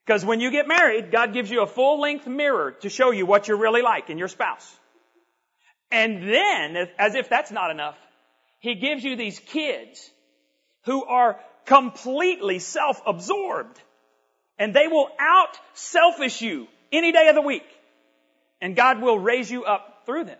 Because 0.05 0.25
when 0.25 0.39
you 0.39 0.51
get 0.51 0.67
married, 0.67 1.11
God 1.11 1.33
gives 1.33 1.51
you 1.51 1.61
a 1.61 1.67
full 1.67 1.99
length 2.01 2.27
mirror 2.27 2.71
to 2.81 2.89
show 2.89 3.11
you 3.11 3.25
what 3.25 3.47
you're 3.47 3.57
really 3.57 3.81
like 3.81 4.09
in 4.09 4.17
your 4.17 4.27
spouse. 4.27 4.67
And 5.91 6.23
then, 6.23 6.87
as 6.97 7.15
if 7.15 7.29
that's 7.29 7.51
not 7.51 7.71
enough, 7.71 7.97
He 8.59 8.75
gives 8.75 9.03
you 9.03 9.15
these 9.15 9.39
kids 9.39 10.09
who 10.85 11.03
are 11.03 11.39
completely 11.65 12.59
self-absorbed 12.59 13.81
and 14.59 14.73
they 14.73 14.87
will 14.87 15.09
out 15.17 15.57
selfish 15.73 16.41
you 16.41 16.67
any 16.91 17.11
day 17.11 17.29
of 17.29 17.35
the 17.35 17.41
week. 17.41 17.65
And 18.61 18.75
God 18.75 19.01
will 19.01 19.17
raise 19.17 19.49
you 19.49 19.63
up 19.63 20.03
through 20.05 20.25
them. 20.25 20.37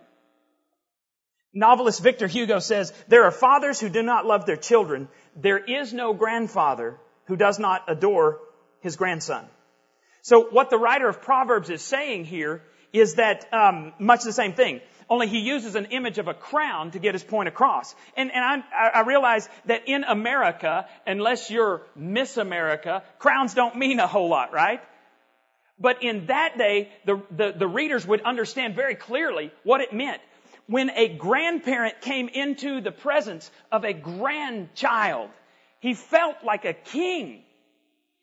Novelist 1.53 2.03
Victor 2.03 2.27
Hugo 2.27 2.59
says, 2.59 2.93
there 3.07 3.23
are 3.23 3.31
fathers 3.31 3.79
who 3.79 3.89
do 3.89 4.03
not 4.03 4.25
love 4.25 4.45
their 4.45 4.57
children. 4.57 5.07
There 5.35 5.57
is 5.57 5.93
no 5.93 6.13
grandfather 6.13 6.97
who 7.25 7.37
does 7.37 7.57
not 7.57 7.85
adore 7.87 8.39
his 8.81 8.97
grandson. 8.97 9.45
So 10.21 10.49
what 10.49 10.69
the 10.69 10.77
writer 10.77 11.07
of 11.07 11.21
Proverbs 11.21 11.69
is 11.69 11.81
saying 11.81 12.25
here 12.25 12.61
is 12.91 13.15
that 13.15 13.51
um, 13.53 13.93
much 13.99 14.23
the 14.23 14.33
same 14.33 14.53
thing 14.53 14.81
only 15.09 15.27
he 15.27 15.39
uses 15.39 15.75
an 15.75 15.85
image 15.85 16.19
of 16.19 16.27
a 16.27 16.33
crown 16.33 16.91
to 16.91 16.99
get 16.99 17.15
his 17.15 17.23
point 17.23 17.47
across. 17.47 17.95
And, 18.15 18.31
and 18.31 18.63
I, 18.73 18.89
I 18.95 19.01
realize 19.01 19.49
that 19.65 19.87
in 19.87 20.03
America, 20.03 20.87
unless 21.07 21.49
you're 21.49 21.81
Miss 21.95 22.37
America, 22.37 23.03
crowns 23.17 23.53
don't 23.53 23.75
mean 23.75 23.99
a 23.99 24.07
whole 24.07 24.29
lot, 24.29 24.53
right? 24.53 24.81
But 25.79 26.03
in 26.03 26.27
that 26.27 26.57
day, 26.57 26.89
the, 27.05 27.21
the, 27.31 27.53
the 27.57 27.67
readers 27.67 28.05
would 28.05 28.21
understand 28.21 28.75
very 28.75 28.95
clearly 28.95 29.51
what 29.63 29.81
it 29.81 29.93
meant. 29.93 30.21
When 30.67 30.91
a 30.91 31.07
grandparent 31.07 32.01
came 32.01 32.27
into 32.27 32.81
the 32.81 32.91
presence 32.91 33.49
of 33.71 33.83
a 33.85 33.93
grandchild, 33.93 35.31
he 35.79 35.95
felt 35.95 36.43
like 36.43 36.65
a 36.65 36.73
king. 36.73 37.43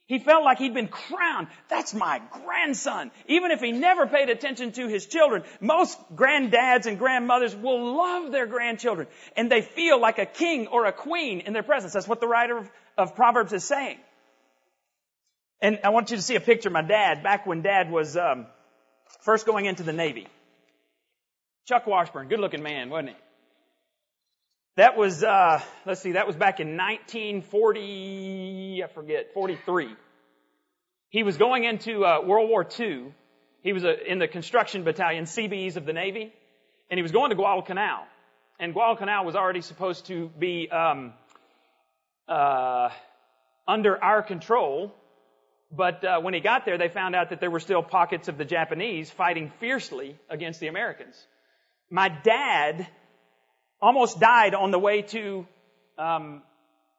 He 0.07 0.21
felt 0.21 0.45
like 0.45 0.59
he'd 0.59 0.75
been 0.75 0.87
crowned. 0.87 1.49
That's 1.69 1.93
my 1.93 2.23
grandson. 2.45 3.11
Even 3.27 3.51
if 3.51 3.61
he 3.61 3.73
never 3.73 4.07
paid 4.07 4.31
attention 4.31 4.71
to 4.73 4.87
his 4.87 5.07
children, 5.07 5.43
most 5.61 5.99
granddads 6.15 6.87
and 6.87 6.97
grandmothers 6.97 7.57
will 7.57 7.97
love 7.97 8.31
their 8.31 8.47
grandchildren. 8.47 9.09
And 9.37 9.51
they 9.51 9.63
feel 9.63 10.01
like 10.01 10.19
a 10.19 10.27
king 10.27 10.69
or 10.69 10.87
a 10.87 10.93
queen 10.93 11.41
in 11.41 11.53
their 11.53 11.65
presence. 11.65 11.93
That's 11.93 12.07
what 12.07 12.21
the 12.21 12.29
writer 12.29 12.59
of, 12.59 12.71
of 12.97 13.17
Proverbs 13.17 13.53
is 13.53 13.65
saying. 13.65 13.99
And 15.61 15.81
I 15.83 15.89
want 15.89 16.13
you 16.13 16.17
to 16.17 16.23
see 16.23 16.37
a 16.37 16.41
picture 16.41 16.69
of 16.69 16.73
my 16.73 16.83
dad 16.83 17.25
back 17.25 17.45
when 17.45 17.63
dad 17.63 17.91
was 17.91 18.17
um, 18.17 18.47
first 19.23 19.45
going 19.45 19.67
into 19.67 19.83
the 19.83 19.93
Navy. 19.93 20.29
Chuck 21.67 21.85
Washburn, 21.89 22.29
good 22.29 22.39
looking 22.39 22.63
man, 22.63 22.91
wasn't 22.91 23.09
he? 23.09 23.17
That 24.77 24.97
was, 24.99 25.25
uh, 25.25 25.63
let's 25.87 26.03
see, 26.03 26.13
that 26.13 26.27
was 26.27 26.37
back 26.37 26.61
in 26.61 26.77
1940, 26.77 28.85
I 28.85 28.87
forget, 28.89 29.33
43. 29.33 29.89
He 31.09 31.23
was 31.23 31.39
going 31.39 31.65
into 31.65 32.05
uh, 32.05 32.21
World 32.21 32.51
War 32.51 32.67
II. 32.79 33.07
He 33.63 33.73
was 33.73 33.87
uh, 33.87 33.95
in 34.07 34.19
the 34.19 34.29
construction 34.29 34.85
battalion, 34.85 35.25
Seabees 35.25 35.79
of 35.79 35.87
the 35.87 35.95
Navy, 35.95 36.31
and 36.91 36.99
he 36.99 37.03
was 37.03 37.11
going 37.11 37.31
to 37.31 37.37
Guadalcanal. 37.37 38.05
And 38.61 38.75
Guadalcanal 38.75 39.25
was 39.25 39.35
already 39.35 39.63
supposed 39.63 40.09
to 40.09 40.31
be 40.39 40.71
um, 40.71 41.15
uh, 42.29 42.91
under 43.67 44.05
our 44.05 44.23
control, 44.23 44.95
but 45.73 46.05
uh, 46.05 46.21
when 46.21 46.35
he 46.35 46.41
got 46.41 46.67
there, 46.67 46.77
they 46.77 46.91
found 46.91 47.15
out 47.15 47.31
that 47.31 47.41
there 47.41 47.51
were 47.51 47.61
still 47.61 47.83
pockets 47.83 48.29
of 48.29 48.37
the 48.37 48.45
Japanese 48.45 49.11
fighting 49.11 49.51
fiercely 49.59 50.19
against 50.29 50.61
the 50.61 50.67
Americans. 50.67 51.17
My 51.89 52.11
dad 52.11 52.87
almost 53.81 54.21
died 54.21 54.55
on 54.55 54.71
the 54.71 54.79
way 54.79 55.03
to 55.03 55.47
um, 55.99 56.43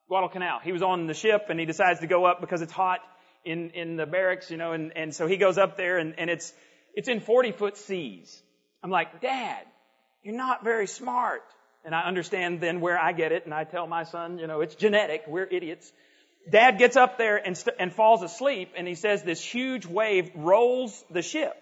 Guadalcanal. 0.07 0.60
He 0.63 0.72
was 0.72 0.81
on 0.81 1.07
the 1.07 1.13
ship 1.13 1.48
and 1.50 1.60
he 1.60 1.65
decides 1.65 2.00
to 2.00 2.07
go 2.07 2.25
up 2.25 2.41
because 2.41 2.62
it's 2.62 2.72
hot 2.72 3.00
in 3.46 3.72
in 3.72 3.96
the 3.96 4.05
barracks, 4.05 4.51
you 4.51 4.57
know, 4.57 4.74
and 4.74 4.91
and 4.96 5.13
so 5.13 5.27
he 5.27 5.38
goes 5.38 5.57
up 5.57 5.77
there 5.77 5.98
and 5.98 6.15
and 6.17 6.29
it's 6.29 6.53
it's 6.93 7.07
in 7.07 7.19
40 7.19 7.51
foot 7.51 7.77
seas. 7.77 8.41
I'm 8.84 8.89
like, 8.89 9.22
Dad, 9.22 9.65
you're 10.24 10.36
not 10.36 10.63
very 10.63 10.88
smart. 10.88 11.43
And 11.86 11.96
I 11.96 12.01
understand 12.01 12.60
then 12.60 12.81
where 12.81 13.00
I 13.00 13.13
get 13.13 13.31
it, 13.31 13.46
and 13.46 13.53
I 13.53 13.63
tell 13.63 13.88
my 13.88 14.03
son, 14.03 14.39
you 14.39 14.48
know, 14.48 14.62
it's 14.62 14.75
genetic. 14.75 15.24
We're 15.27 15.46
idiots. 15.46 15.89
Dad 16.50 16.77
gets 16.77 16.96
up 16.96 17.17
there 17.17 17.38
and, 17.38 17.57
st- 17.57 17.75
and 17.79 17.93
falls 17.93 18.24
asleep, 18.24 18.74
and 18.75 18.88
he 18.88 18.96
says 18.96 19.24
this 19.24 19.43
huge 19.43 19.86
wave 19.86 20.29
rolls 20.36 21.03
the 21.10 21.22
ship, 21.22 21.55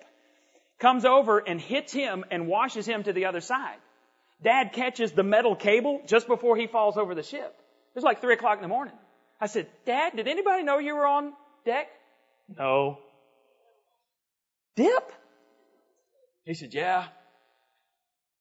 comes 0.79 1.05
over 1.05 1.39
and 1.39 1.59
hits 1.59 1.91
him 1.91 2.23
and 2.31 2.47
washes 2.47 2.87
him 2.87 3.03
to 3.03 3.13
the 3.13 3.25
other 3.25 3.41
side. 3.41 3.77
Dad 4.43 4.73
catches 4.73 5.11
the 5.11 5.23
metal 5.23 5.55
cable 5.55 6.01
just 6.05 6.27
before 6.27 6.57
he 6.57 6.67
falls 6.67 6.97
over 6.97 7.15
the 7.15 7.23
ship. 7.23 7.55
It's 7.95 8.03
like 8.03 8.21
three 8.21 8.33
o'clock 8.33 8.57
in 8.57 8.61
the 8.61 8.67
morning. 8.67 8.93
I 9.39 9.47
said, 9.47 9.67
Dad, 9.85 10.15
did 10.15 10.27
anybody 10.27 10.63
know 10.63 10.79
you 10.79 10.95
were 10.95 11.05
on 11.05 11.33
deck? 11.65 11.87
No. 12.57 12.99
Dip? 14.75 15.11
He 16.43 16.53
said, 16.53 16.73
yeah. 16.73 17.05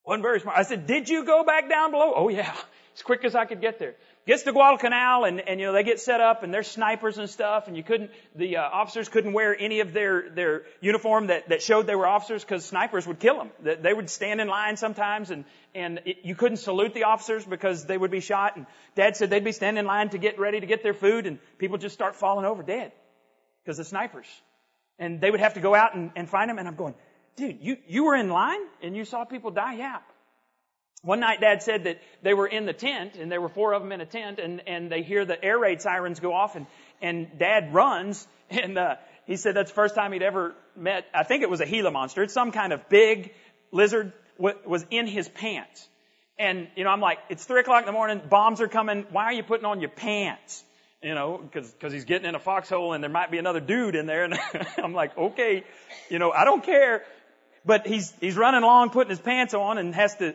Wasn't 0.04 0.22
very 0.22 0.40
smart. 0.40 0.58
I 0.58 0.62
said, 0.62 0.86
did 0.86 1.08
you 1.08 1.24
go 1.24 1.44
back 1.44 1.68
down 1.70 1.90
below? 1.90 2.12
Oh 2.14 2.28
yeah. 2.28 2.54
As 2.94 3.02
quick 3.02 3.24
as 3.24 3.34
I 3.34 3.44
could 3.44 3.60
get 3.60 3.78
there. 3.78 3.94
Gets 4.26 4.44
to 4.44 4.52
Guadalcanal 4.52 5.24
and, 5.24 5.38
and 5.38 5.60
you 5.60 5.66
know, 5.66 5.74
they 5.74 5.82
get 5.82 6.00
set 6.00 6.22
up 6.22 6.42
and 6.42 6.54
there's 6.54 6.66
snipers 6.66 7.18
and 7.18 7.28
stuff 7.28 7.68
and 7.68 7.76
you 7.76 7.82
couldn't, 7.82 8.10
the 8.34 8.56
uh, 8.56 8.62
officers 8.62 9.10
couldn't 9.10 9.34
wear 9.34 9.54
any 9.58 9.80
of 9.80 9.92
their, 9.92 10.30
their 10.30 10.62
uniform 10.80 11.26
that, 11.26 11.50
that 11.50 11.62
showed 11.62 11.86
they 11.86 11.94
were 11.94 12.06
officers 12.06 12.42
because 12.42 12.64
snipers 12.64 13.06
would 13.06 13.18
kill 13.18 13.36
them. 13.36 13.50
They, 13.62 13.74
they 13.74 13.92
would 13.92 14.08
stand 14.08 14.40
in 14.40 14.48
line 14.48 14.78
sometimes 14.78 15.30
and, 15.30 15.44
and 15.74 16.00
it, 16.06 16.18
you 16.24 16.34
couldn't 16.34 16.56
salute 16.56 16.94
the 16.94 17.04
officers 17.04 17.44
because 17.44 17.84
they 17.84 17.98
would 17.98 18.10
be 18.10 18.20
shot 18.20 18.56
and 18.56 18.64
dad 18.94 19.14
said 19.14 19.28
they'd 19.28 19.44
be 19.44 19.52
standing 19.52 19.80
in 19.80 19.86
line 19.86 20.08
to 20.08 20.18
get 20.18 20.38
ready 20.38 20.58
to 20.58 20.66
get 20.66 20.82
their 20.82 20.94
food 20.94 21.26
and 21.26 21.38
people 21.58 21.76
just 21.76 21.94
start 21.94 22.16
falling 22.16 22.46
over 22.46 22.62
dead 22.62 22.92
because 23.62 23.76
the 23.76 23.84
snipers. 23.84 24.26
And 24.98 25.20
they 25.20 25.30
would 25.30 25.40
have 25.40 25.54
to 25.54 25.60
go 25.60 25.74
out 25.74 25.94
and, 25.94 26.12
and 26.16 26.30
find 26.30 26.48
them 26.48 26.58
and 26.58 26.66
I'm 26.66 26.76
going, 26.76 26.94
dude, 27.36 27.58
you, 27.60 27.76
you 27.86 28.04
were 28.04 28.14
in 28.14 28.30
line 28.30 28.60
and 28.82 28.96
you 28.96 29.04
saw 29.04 29.26
people 29.26 29.50
die? 29.50 29.74
Yeah. 29.74 29.98
One 31.04 31.20
night 31.20 31.40
dad 31.40 31.62
said 31.62 31.84
that 31.84 32.00
they 32.22 32.32
were 32.32 32.46
in 32.46 32.64
the 32.64 32.72
tent 32.72 33.16
and 33.16 33.30
there 33.30 33.40
were 33.40 33.50
four 33.50 33.74
of 33.74 33.82
them 33.82 33.92
in 33.92 34.00
a 34.00 34.06
tent 34.06 34.38
and, 34.38 34.62
and 34.66 34.90
they 34.90 35.02
hear 35.02 35.24
the 35.24 35.42
air 35.42 35.58
raid 35.58 35.82
sirens 35.82 36.18
go 36.18 36.32
off 36.32 36.56
and, 36.56 36.66
and 37.02 37.38
dad 37.38 37.74
runs 37.74 38.26
and, 38.50 38.78
uh, 38.78 38.96
he 39.26 39.36
said 39.36 39.56
that's 39.56 39.70
the 39.70 39.74
first 39.74 39.94
time 39.94 40.12
he'd 40.12 40.22
ever 40.22 40.54
met, 40.76 41.06
I 41.14 41.22
think 41.22 41.42
it 41.42 41.50
was 41.50 41.60
a 41.60 41.66
Gila 41.66 41.90
monster. 41.90 42.22
It's 42.22 42.34
some 42.34 42.52
kind 42.52 42.72
of 42.72 42.88
big 42.88 43.32
lizard 43.72 44.12
was 44.38 44.84
in 44.90 45.06
his 45.06 45.28
pants. 45.28 45.88
And, 46.38 46.68
you 46.76 46.84
know, 46.84 46.90
I'm 46.90 47.00
like, 47.00 47.18
it's 47.28 47.44
three 47.44 47.60
o'clock 47.60 47.80
in 47.80 47.86
the 47.86 47.92
morning, 47.92 48.20
bombs 48.28 48.60
are 48.60 48.68
coming, 48.68 49.06
why 49.10 49.24
are 49.24 49.32
you 49.32 49.42
putting 49.42 49.64
on 49.64 49.80
your 49.80 49.90
pants? 49.90 50.64
You 51.02 51.14
know, 51.14 51.48
cause, 51.52 51.72
cause 51.80 51.92
he's 51.92 52.04
getting 52.04 52.28
in 52.28 52.34
a 52.34 52.38
foxhole 52.38 52.92
and 52.92 53.02
there 53.02 53.10
might 53.10 53.30
be 53.30 53.38
another 53.38 53.60
dude 53.60 53.94
in 53.94 54.06
there 54.06 54.24
and 54.24 54.34
I'm 54.78 54.94
like, 54.94 55.16
okay, 55.16 55.64
you 56.10 56.18
know, 56.18 56.32
I 56.32 56.44
don't 56.44 56.64
care. 56.64 57.04
But 57.64 57.86
he's, 57.86 58.12
he's 58.20 58.36
running 58.36 58.62
along, 58.62 58.90
putting 58.90 59.10
his 59.10 59.20
pants 59.20 59.54
on 59.54 59.78
and 59.78 59.94
has 59.94 60.16
to 60.16 60.34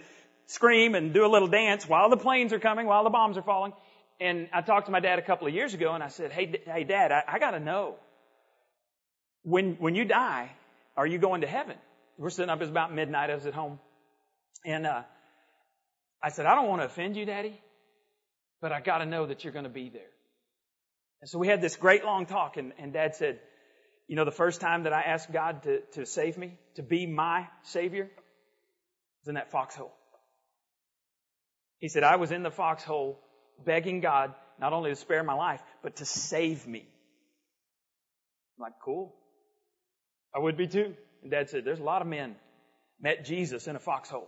scream 0.49 0.95
and 0.95 1.13
do 1.13 1.25
a 1.25 1.27
little 1.29 1.47
dance 1.47 1.87
while 1.87 2.09
the 2.09 2.17
planes 2.17 2.53
are 2.53 2.59
coming, 2.59 2.87
while 2.87 3.03
the 3.03 3.11
bombs 3.11 3.37
are 3.37 3.43
falling. 3.43 3.71
And 4.19 4.49
I 4.51 4.61
talked 4.61 4.87
to 4.87 4.91
my 4.91 4.99
dad 4.99 5.19
a 5.19 5.21
couple 5.21 5.47
of 5.47 5.53
years 5.53 5.75
ago 5.75 5.93
and 5.93 6.03
I 6.03 6.07
said, 6.07 6.31
hey, 6.31 6.61
hey 6.65 6.83
dad, 6.83 7.11
I, 7.11 7.23
I 7.27 7.39
gotta 7.39 7.59
know. 7.59 7.95
When, 9.43 9.75
when 9.75 9.95
you 9.95 10.05
die, 10.05 10.51
are 10.97 11.05
you 11.05 11.19
going 11.19 11.41
to 11.41 11.47
heaven? 11.47 11.77
We're 12.17 12.31
sitting 12.31 12.49
up, 12.49 12.59
it's 12.61 12.69
about 12.69 12.93
midnight, 12.93 13.29
I 13.29 13.35
was 13.35 13.45
at 13.45 13.53
home. 13.53 13.79
And, 14.65 14.87
uh, 14.87 15.03
I 16.21 16.29
said, 16.29 16.47
I 16.47 16.55
don't 16.55 16.67
want 16.67 16.81
to 16.81 16.87
offend 16.87 17.15
you, 17.15 17.25
daddy, 17.25 17.61
but 18.59 18.73
I 18.73 18.81
gotta 18.81 19.05
know 19.05 19.27
that 19.27 19.43
you're 19.43 19.53
gonna 19.53 19.69
be 19.69 19.89
there. 19.89 20.01
And 21.21 21.29
so 21.29 21.37
we 21.37 21.47
had 21.47 21.61
this 21.61 21.75
great 21.75 22.03
long 22.03 22.25
talk 22.25 22.57
and, 22.57 22.73
and 22.79 22.91
dad 22.91 23.15
said, 23.15 23.39
you 24.07 24.15
know, 24.15 24.25
the 24.25 24.31
first 24.31 24.61
time 24.61 24.83
that 24.83 24.93
I 24.93 25.03
asked 25.03 25.31
God 25.31 25.61
to, 25.63 25.81
to 25.93 26.07
save 26.07 26.39
me, 26.39 26.57
to 26.75 26.81
be 26.81 27.05
my 27.05 27.47
Savior, 27.61 28.09
was 29.21 29.27
in 29.27 29.35
that 29.35 29.51
foxhole. 29.51 29.93
He 31.79 31.87
said, 31.87 32.03
I 32.03 32.17
was 32.17 32.31
in 32.31 32.43
the 32.43 32.51
foxhole 32.51 33.19
begging 33.65 34.01
God 34.01 34.33
not 34.59 34.73
only 34.73 34.89
to 34.89 34.95
spare 34.95 35.23
my 35.23 35.33
life, 35.33 35.61
but 35.81 35.97
to 35.97 36.05
save 36.05 36.67
me. 36.67 36.85
I'm 38.57 38.63
like, 38.63 38.73
cool. 38.83 39.15
I 40.35 40.39
would 40.39 40.57
be 40.57 40.67
too. 40.67 40.93
And 41.21 41.31
dad 41.31 41.49
said, 41.49 41.65
there's 41.65 41.79
a 41.79 41.83
lot 41.83 42.01
of 42.01 42.07
men 42.07 42.35
met 43.01 43.25
Jesus 43.25 43.67
in 43.67 43.75
a 43.75 43.79
foxhole. 43.79 44.27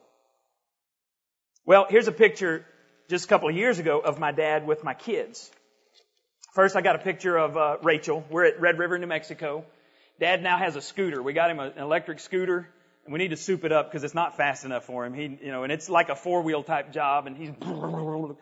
Well, 1.65 1.85
here's 1.89 2.07
a 2.07 2.13
picture 2.13 2.65
just 3.09 3.25
a 3.25 3.27
couple 3.27 3.49
of 3.49 3.55
years 3.55 3.77
ago 3.77 3.99
of 3.99 4.19
my 4.19 4.31
dad 4.31 4.65
with 4.65 4.83
my 4.83 4.93
kids. 4.93 5.51
First, 6.53 6.75
I 6.75 6.81
got 6.81 6.95
a 6.95 6.99
picture 6.99 7.37
of 7.37 7.55
uh, 7.55 7.77
Rachel. 7.83 8.25
We're 8.29 8.45
at 8.45 8.59
Red 8.59 8.79
River, 8.79 8.97
New 8.97 9.07
Mexico. 9.07 9.65
Dad 10.19 10.41
now 10.41 10.57
has 10.57 10.75
a 10.75 10.81
scooter. 10.81 11.21
We 11.21 11.33
got 11.33 11.49
him 11.49 11.59
an 11.59 11.73
electric 11.77 12.19
scooter, 12.19 12.67
we 13.07 13.17
need 13.19 13.29
to 13.29 13.37
soup 13.37 13.63
it 13.63 13.71
up 13.71 13.89
because 13.89 14.03
it's 14.03 14.13
not 14.13 14.37
fast 14.37 14.65
enough 14.65 14.85
for 14.85 15.05
him. 15.05 15.13
He, 15.13 15.23
you 15.43 15.51
know, 15.51 15.63
and 15.63 15.71
it's 15.71 15.89
like 15.89 16.09
a 16.09 16.15
four 16.15 16.41
wheel 16.41 16.63
type 16.63 16.91
job, 16.91 17.27
and 17.27 17.35
he's 17.35 17.49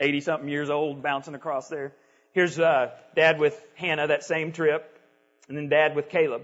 80 0.00 0.20
something 0.20 0.48
years 0.48 0.70
old 0.70 1.02
bouncing 1.02 1.34
across 1.34 1.68
there. 1.68 1.92
Here's 2.32 2.58
uh, 2.58 2.90
Dad 3.14 3.38
with 3.38 3.60
Hannah 3.74 4.06
that 4.06 4.24
same 4.24 4.52
trip, 4.52 4.98
and 5.48 5.56
then 5.56 5.68
Dad 5.68 5.94
with 5.94 6.08
Caleb. 6.08 6.42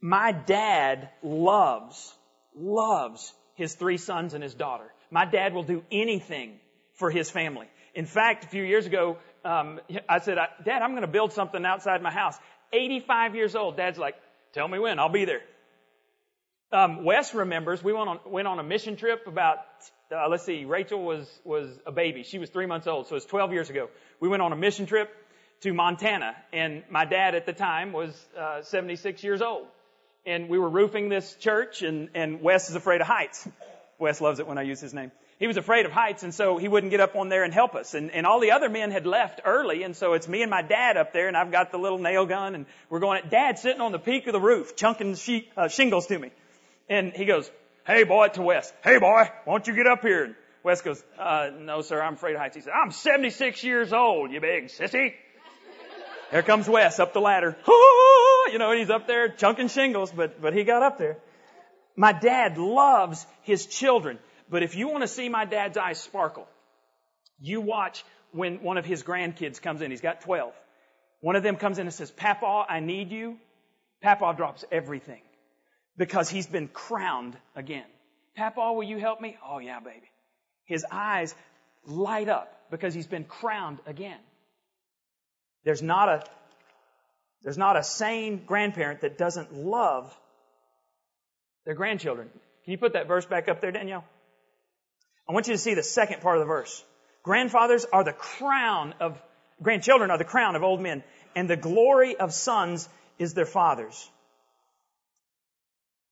My 0.00 0.32
dad 0.32 1.10
loves, 1.22 2.12
loves 2.54 3.32
his 3.54 3.74
three 3.74 3.98
sons 3.98 4.34
and 4.34 4.42
his 4.42 4.54
daughter. 4.54 4.90
My 5.10 5.24
dad 5.24 5.54
will 5.54 5.62
do 5.62 5.82
anything 5.92 6.58
for 6.94 7.10
his 7.10 7.30
family. 7.30 7.66
In 7.94 8.06
fact, 8.06 8.44
a 8.44 8.48
few 8.48 8.62
years 8.62 8.86
ago, 8.86 9.18
um, 9.44 9.80
I 10.08 10.18
said, 10.18 10.38
Dad, 10.64 10.82
I'm 10.82 10.90
going 10.90 11.02
to 11.02 11.08
build 11.08 11.32
something 11.32 11.64
outside 11.64 12.02
my 12.02 12.10
house. 12.10 12.36
85 12.72 13.34
years 13.34 13.54
old. 13.54 13.76
Dad's 13.76 13.98
like, 13.98 14.16
tell 14.52 14.66
me 14.66 14.78
when, 14.78 14.98
I'll 14.98 15.08
be 15.08 15.24
there. 15.24 15.42
Um, 16.74 17.04
Wes 17.04 17.32
remembers 17.34 17.84
we 17.84 17.92
went 17.92 18.08
on 18.08 18.18
went 18.26 18.48
on 18.48 18.58
a 18.58 18.64
mission 18.64 18.96
trip 18.96 19.28
about 19.28 19.58
uh, 20.10 20.28
let's 20.28 20.44
see, 20.44 20.64
Rachel 20.64 21.04
was 21.04 21.24
was 21.44 21.68
a 21.86 21.92
baby. 21.92 22.24
She 22.24 22.40
was 22.40 22.50
three 22.50 22.66
months 22.66 22.88
old, 22.88 23.06
so 23.06 23.14
it's 23.14 23.26
12 23.26 23.52
years 23.52 23.70
ago. 23.70 23.90
We 24.18 24.28
went 24.28 24.42
on 24.42 24.52
a 24.52 24.56
mission 24.56 24.86
trip 24.86 25.08
to 25.60 25.72
Montana, 25.72 26.34
and 26.52 26.82
my 26.90 27.04
dad 27.04 27.36
at 27.36 27.46
the 27.46 27.52
time 27.52 27.92
was 27.92 28.12
uh, 28.36 28.62
76 28.62 29.22
years 29.22 29.40
old, 29.40 29.68
and 30.26 30.48
we 30.48 30.58
were 30.58 30.68
roofing 30.68 31.08
this 31.08 31.36
church, 31.36 31.82
and 31.82 32.08
and 32.12 32.42
Wes 32.42 32.68
is 32.68 32.74
afraid 32.74 33.00
of 33.00 33.06
heights. 33.06 33.48
Wes 34.00 34.20
loves 34.20 34.40
it 34.40 34.48
when 34.48 34.58
I 34.58 34.62
use 34.62 34.80
his 34.80 34.92
name 34.92 35.12
he 35.38 35.46
was 35.46 35.56
afraid 35.56 35.84
of 35.84 35.92
heights 35.92 36.22
and 36.22 36.32
so 36.32 36.58
he 36.58 36.68
wouldn't 36.68 36.90
get 36.90 37.00
up 37.00 37.16
on 37.16 37.28
there 37.28 37.42
and 37.42 37.52
help 37.52 37.74
us. 37.74 37.94
And, 37.94 38.12
and 38.12 38.24
all 38.24 38.40
the 38.40 38.52
other 38.52 38.68
men 38.68 38.90
had 38.92 39.04
left 39.04 39.40
early 39.44 39.82
and 39.82 39.96
so 39.96 40.12
it's 40.12 40.28
me 40.28 40.42
and 40.42 40.50
my 40.50 40.62
dad 40.62 40.96
up 40.96 41.12
there 41.12 41.26
and 41.28 41.36
I've 41.36 41.50
got 41.50 41.72
the 41.72 41.78
little 41.78 41.98
nail 41.98 42.24
gun 42.24 42.54
and 42.54 42.66
we're 42.88 43.00
going 43.00 43.18
at 43.18 43.30
dad 43.30 43.58
sitting 43.58 43.80
on 43.80 43.92
the 43.92 43.98
peak 43.98 44.26
of 44.26 44.32
the 44.32 44.40
roof 44.40 44.76
chunking 44.76 45.16
she, 45.16 45.50
uh, 45.56 45.68
shingles 45.68 46.06
to 46.06 46.18
me. 46.18 46.30
And 46.88 47.12
he 47.12 47.24
goes, 47.24 47.50
hey 47.86 48.04
boy, 48.04 48.28
to 48.28 48.42
Wes, 48.42 48.72
hey 48.82 48.98
boy, 48.98 49.30
why 49.44 49.54
don't 49.54 49.66
you 49.66 49.74
get 49.74 49.86
up 49.86 50.02
here? 50.02 50.24
And 50.24 50.34
Wes 50.62 50.80
goes, 50.82 51.02
uh, 51.18 51.50
no 51.58 51.82
sir, 51.82 52.00
I'm 52.02 52.14
afraid 52.14 52.34
of 52.34 52.40
heights. 52.40 52.56
He 52.56 52.62
said, 52.62 52.72
I'm 52.72 52.90
76 52.90 53.62
years 53.64 53.92
old, 53.92 54.30
you 54.32 54.40
big 54.40 54.66
sissy. 54.66 55.14
Here 56.30 56.42
comes 56.42 56.68
Wes 56.68 56.98
up 56.98 57.12
the 57.12 57.20
ladder. 57.20 57.56
you 57.66 58.58
know, 58.58 58.72
he's 58.76 58.90
up 58.90 59.06
there 59.06 59.28
chunking 59.28 59.68
shingles, 59.68 60.10
but, 60.10 60.40
but 60.40 60.54
he 60.54 60.64
got 60.64 60.82
up 60.82 60.98
there. 60.98 61.18
My 61.96 62.12
dad 62.12 62.58
loves 62.58 63.24
his 63.42 63.66
children. 63.66 64.18
But 64.50 64.62
if 64.62 64.74
you 64.74 64.88
want 64.88 65.02
to 65.02 65.08
see 65.08 65.28
my 65.28 65.44
dad's 65.44 65.76
eyes 65.76 66.00
sparkle, 66.00 66.46
you 67.40 67.60
watch 67.60 68.04
when 68.32 68.62
one 68.62 68.78
of 68.78 68.84
his 68.84 69.02
grandkids 69.02 69.60
comes 69.60 69.80
in. 69.80 69.90
He's 69.90 70.00
got 70.00 70.22
12. 70.22 70.52
One 71.20 71.36
of 71.36 71.42
them 71.42 71.56
comes 71.56 71.78
in 71.78 71.86
and 71.86 71.94
says, 71.94 72.10
Papa, 72.10 72.66
I 72.68 72.80
need 72.80 73.10
you. 73.10 73.36
Papa 74.02 74.34
drops 74.36 74.64
everything 74.72 75.20
because 75.96 76.28
he's 76.28 76.46
been 76.46 76.68
crowned 76.68 77.36
again. 77.54 77.86
Papa, 78.36 78.72
will 78.72 78.82
you 78.82 78.98
help 78.98 79.20
me? 79.20 79.36
Oh 79.46 79.58
yeah, 79.58 79.80
baby. 79.80 80.10
His 80.64 80.84
eyes 80.90 81.34
light 81.86 82.28
up 82.28 82.50
because 82.70 82.94
he's 82.94 83.06
been 83.06 83.24
crowned 83.24 83.78
again. 83.86 84.18
There's 85.64 85.82
not 85.82 86.08
a, 86.08 86.22
there's 87.42 87.58
not 87.58 87.76
a 87.76 87.82
sane 87.82 88.42
grandparent 88.44 89.02
that 89.02 89.18
doesn't 89.18 89.54
love 89.54 90.14
their 91.64 91.74
grandchildren. 91.74 92.28
Can 92.64 92.72
you 92.72 92.78
put 92.78 92.94
that 92.94 93.08
verse 93.08 93.26
back 93.26 93.48
up 93.48 93.60
there, 93.60 93.72
Danielle? 93.72 94.04
I 95.28 95.32
want 95.32 95.46
you 95.46 95.54
to 95.54 95.58
see 95.58 95.74
the 95.74 95.82
second 95.82 96.20
part 96.20 96.36
of 96.36 96.40
the 96.40 96.46
verse. 96.46 96.84
Grandfathers 97.22 97.86
are 97.90 98.04
the 98.04 98.12
crown 98.12 98.94
of, 99.00 99.20
grandchildren 99.62 100.10
are 100.10 100.18
the 100.18 100.24
crown 100.24 100.56
of 100.56 100.62
old 100.62 100.80
men, 100.80 101.02
and 101.34 101.48
the 101.48 101.56
glory 101.56 102.16
of 102.16 102.34
sons 102.34 102.88
is 103.18 103.32
their 103.32 103.46
fathers. 103.46 104.10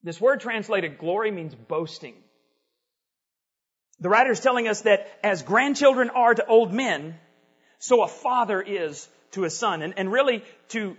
This 0.03 0.19
word 0.19 0.41
translated 0.41 0.97
glory 0.97 1.31
means 1.31 1.55
boasting. 1.55 2.15
The 3.99 4.09
writer 4.09 4.31
is 4.31 4.39
telling 4.41 4.67
us 4.67 4.81
that 4.81 5.07
as 5.23 5.43
grandchildren 5.43 6.09
are 6.09 6.33
to 6.33 6.45
old 6.45 6.73
men, 6.73 7.15
so 7.79 8.03
a 8.03 8.07
father 8.07 8.61
is 8.61 9.07
to 9.31 9.45
a 9.45 9.49
son. 9.49 9.81
And, 9.81 9.93
and 9.97 10.11
really 10.11 10.43
to 10.69 10.97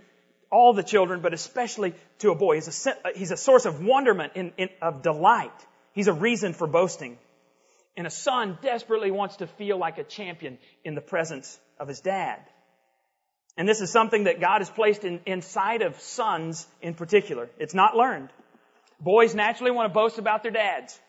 all 0.51 0.73
the 0.73 0.83
children, 0.83 1.21
but 1.21 1.33
especially 1.33 1.93
to 2.19 2.31
a 2.31 2.35
boy. 2.35 2.55
He's 2.55 2.87
a, 2.87 2.95
he's 3.15 3.31
a 3.31 3.37
source 3.37 3.65
of 3.65 3.83
wonderment, 3.83 4.33
in, 4.35 4.53
in, 4.57 4.69
of 4.81 5.01
delight. 5.01 5.51
He's 5.93 6.07
a 6.07 6.13
reason 6.13 6.53
for 6.53 6.67
boasting. 6.67 7.17
And 7.97 8.07
a 8.07 8.09
son 8.09 8.57
desperately 8.61 9.11
wants 9.11 9.37
to 9.37 9.47
feel 9.47 9.77
like 9.77 9.97
a 9.97 10.03
champion 10.03 10.57
in 10.83 10.95
the 10.95 11.01
presence 11.01 11.59
of 11.79 11.87
his 11.87 12.01
dad. 12.01 12.39
And 13.57 13.67
this 13.67 13.81
is 13.81 13.91
something 13.91 14.25
that 14.25 14.41
God 14.41 14.59
has 14.59 14.69
placed 14.69 15.03
in, 15.03 15.21
inside 15.25 15.81
of 15.81 15.99
sons 15.99 16.67
in 16.81 16.93
particular. 16.93 17.49
It's 17.57 17.73
not 17.73 17.95
learned. 17.95 18.29
Boys 18.99 19.35
naturally 19.35 19.71
want 19.71 19.89
to 19.89 19.93
boast 19.93 20.17
about 20.17 20.43
their 20.43 20.51
dads. 20.51 20.99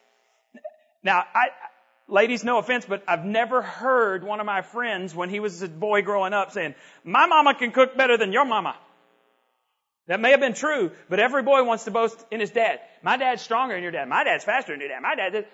Now, 1.02 1.24
I, 1.34 1.48
ladies, 2.08 2.44
no 2.44 2.58
offense, 2.58 2.84
but 2.84 3.04
I've 3.06 3.24
never 3.24 3.62
heard 3.62 4.24
one 4.24 4.40
of 4.40 4.46
my 4.46 4.62
friends 4.62 5.14
when 5.14 5.30
he 5.30 5.40
was 5.40 5.62
a 5.62 5.68
boy 5.68 6.02
growing 6.02 6.32
up 6.32 6.52
saying, 6.52 6.74
my 7.04 7.26
mama 7.26 7.54
can 7.54 7.72
cook 7.72 7.96
better 7.96 8.16
than 8.16 8.32
your 8.32 8.44
mama. 8.44 8.76
That 10.08 10.20
may 10.20 10.30
have 10.30 10.40
been 10.40 10.54
true, 10.54 10.92
but 11.08 11.18
every 11.18 11.42
boy 11.42 11.64
wants 11.64 11.84
to 11.84 11.90
boast 11.90 12.24
in 12.30 12.40
his 12.40 12.50
dad. 12.50 12.80
My 13.02 13.16
dad's 13.16 13.42
stronger 13.42 13.74
than 13.74 13.82
your 13.82 13.92
dad. 13.92 14.08
My 14.08 14.24
dad's 14.24 14.44
faster 14.44 14.72
than 14.72 14.80
your 14.80 14.88
dad. 14.88 15.00
My 15.02 15.16
dad, 15.16 15.46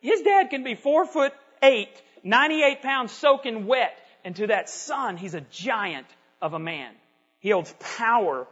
his 0.00 0.20
dad 0.20 0.50
can 0.50 0.64
be 0.64 0.74
four 0.74 1.06
foot 1.06 1.32
eight, 1.62 1.90
98 2.22 2.82
pounds 2.82 3.12
soaking 3.12 3.66
wet, 3.66 3.98
And 4.24 4.36
to 4.36 4.48
that 4.48 4.68
son, 4.68 5.16
he's 5.16 5.34
a 5.34 5.40
giant 5.40 6.06
of 6.42 6.52
a 6.52 6.58
man. 6.58 6.92
He 7.40 7.50
holds 7.50 7.74
power 7.96 8.46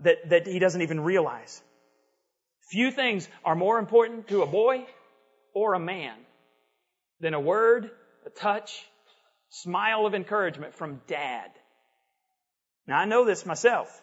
that, 0.00 0.30
that 0.30 0.46
he 0.46 0.58
doesn't 0.58 0.82
even 0.82 1.00
realize. 1.00 1.62
Few 2.70 2.92
things 2.92 3.28
are 3.44 3.56
more 3.56 3.80
important 3.80 4.28
to 4.28 4.42
a 4.42 4.46
boy 4.46 4.86
or 5.54 5.74
a 5.74 5.80
man 5.80 6.14
than 7.18 7.34
a 7.34 7.40
word, 7.40 7.90
a 8.24 8.30
touch, 8.30 8.86
smile 9.48 10.06
of 10.06 10.14
encouragement 10.14 10.74
from 10.74 11.00
dad. 11.08 11.50
Now 12.86 12.98
I 12.98 13.06
know 13.06 13.24
this 13.24 13.44
myself. 13.44 14.00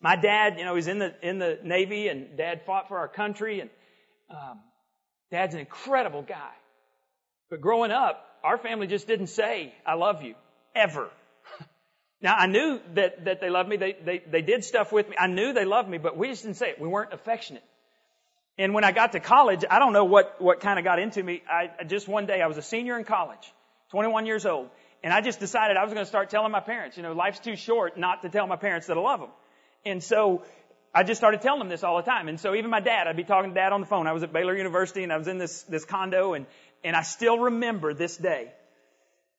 My 0.00 0.16
dad, 0.16 0.58
you 0.58 0.64
know, 0.64 0.74
he's 0.74 0.88
in 0.88 0.98
the 0.98 1.14
in 1.22 1.38
the 1.38 1.58
Navy, 1.62 2.08
and 2.08 2.36
Dad 2.36 2.62
fought 2.64 2.88
for 2.88 2.98
our 2.98 3.06
country, 3.06 3.60
and 3.60 3.70
um, 4.30 4.60
Dad's 5.30 5.54
an 5.54 5.60
incredible 5.60 6.22
guy. 6.22 6.50
But 7.50 7.60
growing 7.60 7.92
up, 7.92 8.24
our 8.42 8.58
family 8.58 8.86
just 8.86 9.06
didn't 9.06 9.28
say 9.28 9.74
"I 9.86 9.94
love 9.94 10.22
you" 10.22 10.34
ever. 10.74 11.10
now 12.22 12.34
I 12.34 12.46
knew 12.46 12.80
that 12.94 13.24
that 13.24 13.40
they 13.40 13.50
loved 13.50 13.68
me. 13.68 13.76
They 13.76 13.96
they 14.04 14.18
they 14.30 14.42
did 14.42 14.64
stuff 14.64 14.92
with 14.92 15.08
me. 15.08 15.16
I 15.18 15.26
knew 15.26 15.52
they 15.52 15.64
loved 15.64 15.88
me, 15.88 15.98
but 15.98 16.16
we 16.16 16.28
just 16.28 16.42
didn't 16.42 16.56
say 16.56 16.70
it. 16.70 16.80
We 16.80 16.88
weren't 16.88 17.12
affectionate. 17.12 17.64
And 18.58 18.74
when 18.74 18.84
I 18.84 18.92
got 18.92 19.12
to 19.12 19.20
college, 19.20 19.64
I 19.68 19.78
don't 19.78 19.92
know 19.92 20.04
what 20.04 20.40
what 20.40 20.60
kind 20.60 20.78
of 20.78 20.84
got 20.84 20.98
into 20.98 21.22
me. 21.22 21.42
I 21.50 21.84
just 21.84 22.08
one 22.08 22.26
day 22.26 22.40
I 22.40 22.46
was 22.46 22.56
a 22.58 22.62
senior 22.62 22.98
in 22.98 23.04
college, 23.04 23.52
21 23.90 24.26
years 24.26 24.46
old, 24.46 24.68
and 25.02 25.12
I 25.12 25.20
just 25.20 25.40
decided 25.40 25.76
I 25.76 25.82
was 25.82 25.92
going 25.92 26.04
to 26.04 26.08
start 26.08 26.30
telling 26.30 26.52
my 26.52 26.60
parents. 26.60 26.96
You 26.96 27.02
know, 27.02 27.12
life's 27.12 27.40
too 27.40 27.56
short 27.56 27.98
not 27.98 28.22
to 28.22 28.28
tell 28.28 28.46
my 28.46 28.56
parents 28.56 28.86
that 28.86 28.96
I 28.96 29.00
love 29.00 29.20
them. 29.20 29.30
And 29.84 30.02
so 30.02 30.44
I 30.94 31.04
just 31.04 31.18
started 31.18 31.40
telling 31.40 31.58
them 31.58 31.68
this 31.68 31.82
all 31.82 31.96
the 31.96 32.02
time. 32.02 32.28
And 32.28 32.38
so 32.38 32.54
even 32.54 32.70
my 32.70 32.80
dad, 32.80 33.06
I'd 33.06 33.16
be 33.16 33.24
talking 33.24 33.50
to 33.50 33.54
dad 33.54 33.72
on 33.72 33.80
the 33.80 33.86
phone. 33.86 34.06
I 34.06 34.12
was 34.12 34.22
at 34.22 34.32
Baylor 34.32 34.56
University 34.56 35.02
and 35.02 35.12
I 35.12 35.16
was 35.16 35.26
in 35.26 35.38
this, 35.38 35.62
this 35.62 35.84
condo 35.84 36.34
and, 36.34 36.46
and 36.84 36.94
I 36.94 37.02
still 37.02 37.38
remember 37.38 37.94
this 37.94 38.16
day. 38.16 38.52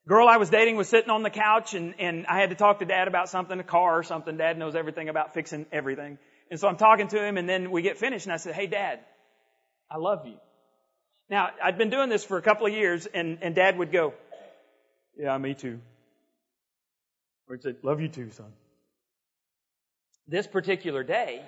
Girl 0.07 0.27
I 0.27 0.37
was 0.37 0.49
dating 0.49 0.75
was 0.75 0.89
sitting 0.89 1.09
on 1.09 1.23
the 1.23 1.29
couch 1.29 1.73
and, 1.73 1.95
and 1.99 2.25
I 2.27 2.39
had 2.39 2.49
to 2.49 2.55
talk 2.55 2.79
to 2.79 2.85
dad 2.85 3.07
about 3.07 3.29
something, 3.29 3.57
a 3.59 3.63
car 3.63 3.97
or 3.97 4.03
something. 4.03 4.37
Dad 4.37 4.57
knows 4.57 4.75
everything 4.75 5.07
about 5.09 5.33
fixing 5.33 5.65
everything. 5.71 6.17
And 6.51 6.59
so 6.59 6.67
I'm 6.67 6.77
talking 6.77 7.07
to 7.09 7.23
him 7.23 7.37
and 7.37 7.47
then 7.47 7.71
we 7.71 7.81
get 7.81 7.97
finished 7.97 8.25
and 8.25 8.33
I 8.33 8.37
said, 8.37 8.53
Hey 8.53 8.67
dad, 8.67 8.99
I 9.89 9.97
love 9.97 10.25
you. 10.25 10.35
Now, 11.29 11.49
I'd 11.63 11.77
been 11.77 11.89
doing 11.89 12.09
this 12.09 12.23
for 12.23 12.37
a 12.37 12.41
couple 12.41 12.67
of 12.67 12.73
years 12.73 13.05
and, 13.05 13.39
and 13.41 13.55
dad 13.55 13.77
would 13.77 13.91
go, 13.91 14.13
Yeah, 15.17 15.37
me 15.37 15.53
too. 15.53 15.79
Or 17.47 17.55
he'd 17.55 17.63
say, 17.63 17.75
Love 17.81 18.01
you 18.01 18.09
too, 18.09 18.29
son 18.31 18.51
this 20.27 20.47
particular 20.47 21.03
day, 21.03 21.41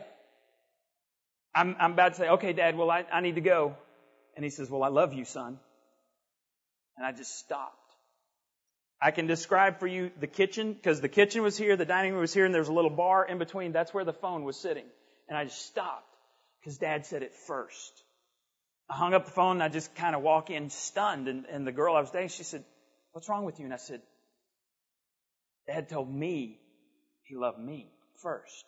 I'm, 1.53 1.75
I'm 1.79 1.93
about 1.93 2.13
to 2.13 2.19
say, 2.19 2.27
okay, 2.29 2.53
dad, 2.53 2.77
well, 2.77 2.91
I, 2.91 3.05
I 3.11 3.21
need 3.21 3.35
to 3.35 3.41
go. 3.41 3.75
And 4.35 4.43
he 4.43 4.49
says, 4.49 4.69
well, 4.69 4.83
I 4.83 4.89
love 4.89 5.13
you, 5.13 5.23
son. 5.23 5.57
And 6.97 7.05
I 7.05 7.11
just 7.11 7.39
stopped. 7.39 7.84
I 9.01 9.11
can 9.11 9.27
describe 9.27 9.79
for 9.79 9.87
you 9.87 10.11
the 10.19 10.27
kitchen, 10.27 10.73
because 10.73 11.01
the 11.01 11.09
kitchen 11.09 11.43
was 11.43 11.57
here, 11.57 11.75
the 11.75 11.85
dining 11.85 12.13
room 12.13 12.21
was 12.21 12.33
here, 12.33 12.45
and 12.45 12.53
there 12.53 12.61
was 12.61 12.69
a 12.69 12.73
little 12.73 12.89
bar 12.89 13.25
in 13.25 13.37
between. 13.37 13.71
That's 13.71 13.93
where 13.93 14.05
the 14.05 14.13
phone 14.13 14.43
was 14.43 14.57
sitting. 14.57 14.85
And 15.27 15.37
I 15.37 15.43
just 15.43 15.65
stopped, 15.65 16.15
because 16.59 16.77
dad 16.77 17.05
said 17.05 17.21
it 17.23 17.33
first. 17.47 18.03
I 18.89 18.95
hung 18.95 19.13
up 19.13 19.25
the 19.25 19.31
phone 19.31 19.53
and 19.53 19.63
I 19.63 19.69
just 19.69 19.95
kind 19.95 20.15
of 20.15 20.21
walk 20.21 20.49
in 20.49 20.69
stunned. 20.69 21.27
And, 21.27 21.45
and 21.45 21.65
the 21.65 21.71
girl 21.71 21.95
I 21.95 22.01
was 22.01 22.11
dating, 22.11 22.29
she 22.29 22.43
said, 22.43 22.63
what's 23.11 23.27
wrong 23.27 23.43
with 23.43 23.59
you? 23.59 23.65
And 23.65 23.73
I 23.73 23.77
said, 23.77 24.01
dad 25.67 25.89
told 25.89 26.13
me 26.13 26.59
he 27.23 27.35
loved 27.35 27.59
me 27.59 27.91
first. 28.21 28.63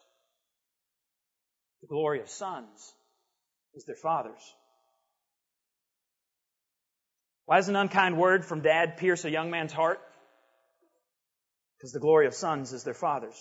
The 1.81 1.87
glory 1.87 2.19
of 2.19 2.29
sons 2.29 2.93
is 3.75 3.85
their 3.85 3.95
fathers. 3.95 4.41
Why 7.45 7.57
does 7.57 7.69
an 7.69 7.75
unkind 7.75 8.17
word 8.17 8.43
from 8.43 8.61
dad 8.61 8.97
pierce 8.97 9.23
a 9.23 9.29
young 9.29 9.51
man's 9.51 9.71
heart? 9.71 9.99
Because 11.77 11.91
the 11.91 11.99
glory 11.99 12.27
of 12.27 12.33
sons 12.33 12.73
is 12.73 12.83
their 12.83 12.93
fathers. 12.93 13.35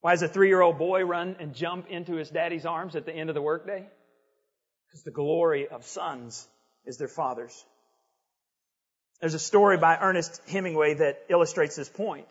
Why 0.00 0.12
does 0.12 0.22
a 0.22 0.28
three-year-old 0.28 0.78
boy 0.78 1.04
run 1.04 1.36
and 1.40 1.54
jump 1.54 1.88
into 1.88 2.14
his 2.14 2.30
daddy's 2.30 2.66
arms 2.66 2.96
at 2.96 3.06
the 3.06 3.12
end 3.12 3.28
of 3.28 3.34
the 3.34 3.42
workday? 3.42 3.86
Because 4.86 5.02
the 5.04 5.10
glory 5.10 5.68
of 5.68 5.84
sons 5.84 6.46
is 6.84 6.96
their 6.96 7.08
fathers. 7.08 7.64
There's 9.20 9.34
a 9.34 9.38
story 9.38 9.78
by 9.78 9.96
Ernest 9.96 10.40
Hemingway 10.48 10.94
that 10.94 11.24
illustrates 11.28 11.76
this 11.76 11.88
point. 11.88 12.26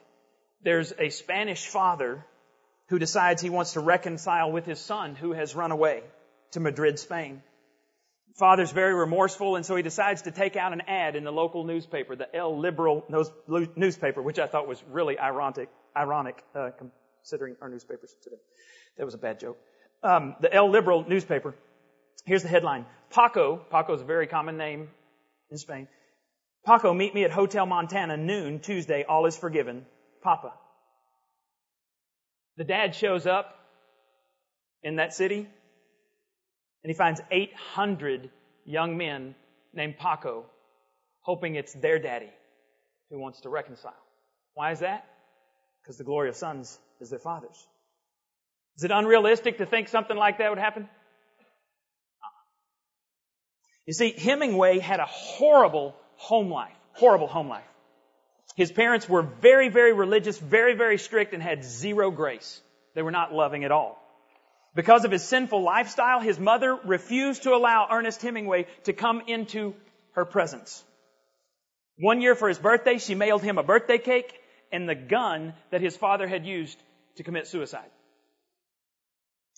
There's 0.64 0.94
a 0.98 1.10
Spanish 1.10 1.68
father 1.68 2.26
who 2.90 3.00
decides 3.00 3.42
he 3.42 3.50
wants 3.50 3.74
to 3.74 3.80
reconcile 3.80 4.52
with 4.52 4.66
his 4.66 4.80
son 4.80 5.16
who 5.16 5.34
has 5.34 5.56
run 5.56 5.72
away 5.72 6.04
to 6.52 6.60
Madrid, 6.60 7.00
Spain. 7.00 7.42
Father's 8.38 8.72
very 8.72 8.94
remorseful, 8.94 9.56
and 9.56 9.66
so 9.66 9.78
he 9.78 9.82
decides 9.82 10.24
to 10.24 10.32
take 10.32 10.58
out 10.58 10.74
an 10.74 10.82
ad 10.88 11.16
in 11.16 11.24
the 11.24 11.32
local 11.32 11.64
newspaper, 11.64 12.18
the 12.18 12.34
El 12.36 12.60
Liberal 12.60 13.06
newspaper, 13.78 14.22
which 14.22 14.40
I 14.40 14.48
thought 14.48 14.68
was 14.68 14.84
really 14.92 15.18
ironic, 15.18 15.70
ironic 15.96 16.44
uh, 16.54 16.72
considering 17.24 17.56
our 17.62 17.70
newspapers 17.70 18.14
today. 18.24 18.36
That 18.98 19.06
was 19.06 19.14
a 19.14 19.18
bad 19.18 19.40
joke. 19.40 19.58
Um, 20.04 20.36
the 20.42 20.54
El 20.54 20.70
Liberal 20.70 21.06
newspaper. 21.08 21.56
Here's 22.26 22.44
the 22.44 22.50
headline: 22.50 22.86
Paco. 23.10 23.58
Paco 23.72 23.94
is 23.94 24.02
a 24.02 24.06
very 24.06 24.28
common 24.28 24.58
name 24.58 24.90
in 25.50 25.58
Spain. 25.58 25.88
Paco, 26.66 26.94
meet 26.94 27.16
me 27.16 27.24
at 27.24 27.32
Hotel 27.32 27.66
Montana 27.66 28.18
noon 28.18 28.60
Tuesday. 28.60 29.06
All 29.08 29.28
is 29.28 29.38
forgiven. 29.38 29.86
Papa. 30.22 30.52
The 32.58 32.66
dad 32.66 32.96
shows 32.96 33.26
up 33.26 33.56
in 34.84 34.98
that 34.98 35.14
city 35.14 35.48
and 36.86 36.92
he 36.92 36.96
finds 36.96 37.20
800 37.32 38.30
young 38.64 38.96
men 38.96 39.34
named 39.74 39.98
Paco 39.98 40.46
hoping 41.22 41.56
it's 41.56 41.74
their 41.74 41.98
daddy 41.98 42.30
who 43.10 43.18
wants 43.18 43.42
to 43.42 43.50
reconcile. 43.50 43.98
Why 44.54 44.72
is 44.72 44.82
that? 44.82 45.04
Because 45.82 45.98
the 45.98 46.04
glory 46.04 46.30
of 46.30 46.36
sons 46.36 46.78
is 47.02 47.10
their 47.10 47.18
fathers. 47.18 47.58
Is 48.78 48.84
it 48.84 48.92
unrealistic 48.92 49.58
to 49.58 49.66
think 49.66 49.88
something 49.88 50.16
like 50.16 50.38
that 50.38 50.52
would 50.52 50.60
happen? 50.60 50.88
You 53.88 53.94
see, 53.94 54.12
Hemingway 54.12 54.78
had 54.78 55.00
a 55.00 55.08
horrible 55.08 55.96
home 56.18 56.52
life. 56.52 56.78
Horrible 56.94 57.26
home 57.26 57.50
life. 57.50 57.64
His 58.56 58.72
parents 58.72 59.10
were 59.10 59.24
very, 59.24 59.70
very 59.70 59.94
religious, 59.94 60.38
very, 60.38 60.76
very 60.76 61.00
strict, 61.00 61.34
and 61.34 61.42
had 61.42 61.64
zero 61.64 62.12
grace. 62.12 62.62
They 62.94 63.02
were 63.02 63.10
not 63.10 63.34
loving 63.34 63.64
at 63.64 63.72
all. 63.72 64.05
Because 64.76 65.06
of 65.06 65.12
his 65.12 65.24
sinful 65.24 65.64
lifestyle, 65.64 66.20
his 66.20 66.38
mother 66.38 66.78
refused 66.84 67.44
to 67.44 67.54
allow 67.54 67.88
Ernest 67.90 68.22
Hemingway 68.22 68.68
to 68.84 68.94
come 68.94 69.22
into 69.28 69.74
her 70.12 70.26
presence. 70.26 70.84
One 71.98 72.22
year 72.22 72.36
for 72.36 72.50
his 72.50 72.60
birthday, 72.60 72.98
she 72.98 73.16
mailed 73.16 73.42
him 73.42 73.58
a 73.58 73.64
birthday 73.64 73.98
cake 73.98 74.38
and 74.74 74.88
the 74.88 74.96
gun 74.96 75.54
that 75.72 75.82
his 75.82 75.96
father 75.96 76.28
had 76.28 76.46
used 76.46 76.78
to 77.16 77.24
commit 77.24 77.48
suicide. 77.48 77.90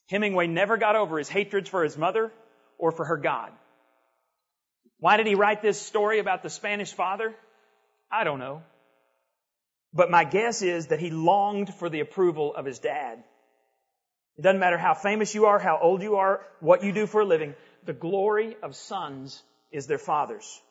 Hemingway 0.09 0.45
never 0.45 0.77
got 0.77 0.95
over 0.95 1.17
his 1.17 1.29
hatreds 1.29 1.67
for 1.67 1.83
his 1.83 1.97
mother 1.97 2.31
or 2.77 2.91
for 2.91 3.05
her 3.05 3.17
God. 3.17 3.51
Why 4.99 5.17
did 5.17 5.25
he 5.25 5.35
write 5.35 5.63
this 5.63 5.81
story 5.81 6.19
about 6.19 6.43
the 6.43 6.49
Spanish 6.49 6.93
father? 6.93 7.33
I 8.11 8.23
don't 8.23 8.39
know. 8.39 8.61
But 9.93 10.11
my 10.11 10.23
guess 10.23 10.61
is 10.61 10.87
that 10.87 10.99
he 10.99 11.09
longed 11.09 11.73
for 11.73 11.89
the 11.89 12.01
approval 12.01 12.53
of 12.55 12.65
his 12.65 12.79
dad. 12.79 13.23
It 14.37 14.43
doesn't 14.43 14.59
matter 14.59 14.77
how 14.77 14.93
famous 14.93 15.33
you 15.33 15.45
are, 15.45 15.57
how 15.57 15.79
old 15.81 16.03
you 16.03 16.17
are, 16.17 16.41
what 16.59 16.83
you 16.83 16.91
do 16.91 17.07
for 17.07 17.21
a 17.21 17.25
living. 17.25 17.55
The 17.85 17.93
glory 17.93 18.55
of 18.61 18.75
sons 18.75 19.41
is 19.71 19.87
their 19.87 19.97
fathers. 19.97 20.61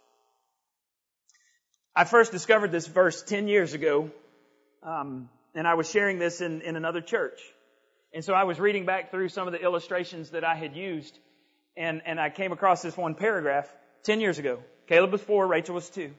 I 1.94 2.04
first 2.04 2.30
discovered 2.30 2.70
this 2.70 2.86
verse 2.86 3.22
10 3.22 3.48
years 3.48 3.72
ago, 3.72 4.10
um, 4.82 5.28
and 5.54 5.66
I 5.66 5.74
was 5.74 5.90
sharing 5.90 6.18
this 6.18 6.40
in, 6.40 6.60
in 6.60 6.76
another 6.76 7.00
church. 7.00 7.40
And 8.12 8.24
so 8.24 8.34
I 8.34 8.44
was 8.44 8.60
reading 8.60 8.86
back 8.86 9.10
through 9.10 9.30
some 9.30 9.48
of 9.48 9.52
the 9.52 9.60
illustrations 9.60 10.30
that 10.30 10.44
I 10.44 10.54
had 10.54 10.76
used, 10.76 11.18
and, 11.76 12.02
and 12.06 12.20
I 12.20 12.30
came 12.30 12.52
across 12.52 12.82
this 12.82 12.96
one 12.96 13.14
paragraph 13.14 13.68
10 14.04 14.20
years 14.20 14.38
ago. 14.38 14.60
Caleb 14.86 15.10
was 15.10 15.22
four, 15.22 15.46
Rachel 15.46 15.74
was 15.74 15.90
two. 15.90 16.12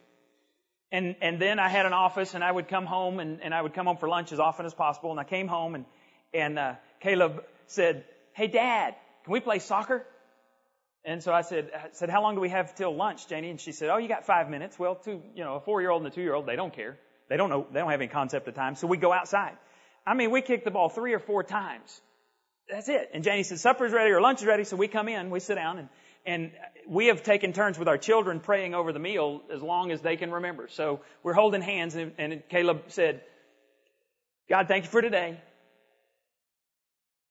And, 0.91 1.15
and 1.21 1.41
then 1.41 1.59
I 1.59 1.69
had 1.69 1.85
an 1.85 1.93
office 1.93 2.33
and 2.33 2.43
I 2.43 2.51
would 2.51 2.69
come 2.69 2.85
home 2.85 3.19
and, 3.19 3.41
and 3.41 3.53
I 3.53 3.61
would 3.61 3.73
come 3.73 3.87
home 3.87 3.97
for 3.97 4.07
lunch 4.07 4.31
as 4.31 4.39
often 4.39 4.65
as 4.65 4.73
possible. 4.73 5.11
And 5.11 5.19
I 5.19 5.25
came 5.25 5.47
home 5.49 5.75
and, 5.75 5.85
and, 6.33 6.59
uh, 6.59 6.75
Caleb 6.99 7.43
said, 7.67 8.05
Hey 8.33 8.47
dad, 8.47 8.95
can 9.23 9.33
we 9.33 9.39
play 9.39 9.59
soccer? 9.59 10.05
And 11.07 11.23
so 11.23 11.33
I 11.33 11.41
said, 11.41 11.71
I 11.73 11.87
said, 11.93 12.09
how 12.09 12.21
long 12.21 12.35
do 12.35 12.41
we 12.41 12.49
have 12.49 12.75
till 12.75 12.93
lunch, 12.93 13.29
Janie? 13.29 13.49
And 13.49 13.61
she 13.61 13.71
said, 13.71 13.89
oh, 13.89 13.97
you 13.97 14.09
got 14.09 14.25
five 14.25 14.49
minutes. 14.49 14.77
Well, 14.77 14.95
two, 14.95 15.21
you 15.35 15.43
know, 15.45 15.55
a 15.55 15.61
four-year-old 15.61 16.03
and 16.03 16.11
a 16.11 16.13
two-year-old, 16.13 16.45
they 16.45 16.57
don't 16.57 16.73
care. 16.73 16.97
They 17.29 17.37
don't 17.37 17.49
know, 17.49 17.65
they 17.71 17.79
don't 17.79 17.89
have 17.89 18.01
any 18.01 18.09
concept 18.09 18.45
of 18.49 18.55
time. 18.55 18.75
So 18.75 18.87
we 18.87 18.97
go 18.97 19.13
outside. 19.13 19.57
I 20.05 20.15
mean, 20.15 20.31
we 20.31 20.41
kicked 20.41 20.65
the 20.65 20.71
ball 20.71 20.89
three 20.89 21.13
or 21.13 21.19
four 21.19 21.43
times. 21.43 22.01
That's 22.69 22.89
it. 22.89 23.09
And 23.13 23.23
Janie 23.23 23.43
said, 23.43 23.59
supper's 23.59 23.93
ready 23.93 24.11
or 24.11 24.19
lunch 24.19 24.41
is 24.41 24.45
ready. 24.45 24.65
So 24.65 24.75
we 24.75 24.89
come 24.89 25.07
in, 25.07 25.29
we 25.29 25.39
sit 25.39 25.55
down 25.55 25.77
and, 25.77 25.89
and 26.25 26.51
we 26.89 27.07
have 27.07 27.23
taken 27.23 27.53
turns 27.53 27.79
with 27.79 27.87
our 27.87 27.97
children 27.97 28.41
praying 28.41 28.75
over 28.75 28.91
the 28.91 28.99
meal 28.99 29.41
as 29.53 29.61
long 29.61 29.91
as 29.91 30.01
they 30.01 30.17
can 30.17 30.31
remember. 30.31 30.67
So 30.67 30.99
we're 31.23 31.33
holding 31.33 31.61
hands 31.61 31.95
and, 31.95 32.11
and 32.17 32.43
Caleb 32.49 32.83
said, 32.87 33.21
God, 34.49 34.67
thank 34.67 34.83
you 34.83 34.89
for 34.89 35.01
today. 35.01 35.39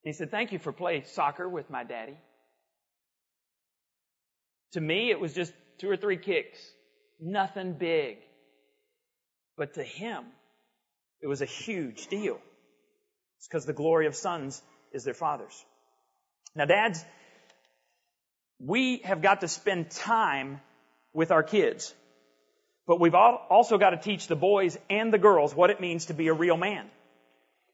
He 0.07 0.13
said, 0.13 0.31
thank 0.31 0.53
you 0.53 0.61
for 0.61 0.71
playing 0.71 1.03
soccer 1.07 1.49
with 1.49 1.69
my 1.69 1.83
daddy. 1.83 2.17
To 4.75 4.81
me, 4.81 5.11
it 5.11 5.19
was 5.19 5.35
just 5.35 5.53
two 5.79 5.91
or 5.91 5.97
three 5.97 6.17
kicks. 6.17 6.61
Nothing 7.19 7.73
big. 7.73 8.19
But 9.57 9.75
to 9.75 9.83
him, 9.83 10.23
it 11.21 11.27
was 11.27 11.43
a 11.43 11.45
huge 11.45 12.07
deal. 12.07 12.39
It's 13.39 13.49
because 13.49 13.67
the 13.67 13.73
glory 13.73 14.07
of 14.07 14.15
sons 14.15 14.63
is 14.93 15.03
their 15.03 15.13
fathers. 15.13 15.65
Now, 16.55 16.67
dads, 16.67 17.05
we 18.61 18.99
have 18.99 19.23
got 19.23 19.41
to 19.41 19.49
spend 19.49 19.91
time 19.91 20.61
with 21.15 21.33
our 21.33 21.43
kids. 21.43 21.93
But 22.87 23.01
we've 23.01 23.17
also 23.17 23.77
got 23.77 23.91
to 23.91 23.97
teach 23.97 24.29
the 24.29 24.37
boys 24.37 24.79
and 24.89 25.13
the 25.13 25.19
girls 25.19 25.53
what 25.53 25.71
it 25.71 25.81
means 25.81 26.07
to 26.07 26.15
be 26.15 26.29
a 26.29 26.33
real 26.33 26.57
man. 26.57 26.89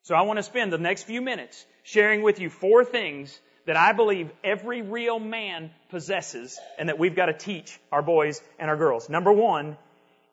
So 0.03 0.15
I 0.15 0.23
want 0.23 0.39
to 0.39 0.43
spend 0.43 0.73
the 0.73 0.79
next 0.79 1.05
few 1.05 1.21
minutes 1.21 1.65
sharing 1.85 2.23
with 2.23 2.41
you 2.41 2.51
four 2.51 2.85
things 2.85 3.39
that 3.67 3.77
I 3.77 3.93
believe 3.93 4.31
every 4.43 4.83
real 4.83 5.21
man 5.21 5.71
possesses 5.91 6.59
and 6.79 6.89
that 6.89 6.99
we've 6.99 7.15
got 7.15 7.27
to 7.27 7.33
teach 7.33 7.79
our 7.93 8.03
boys 8.03 8.43
and 8.59 8.69
our 8.69 8.77
girls. 8.77 9.09
Number 9.09 9.33
one 9.33 9.77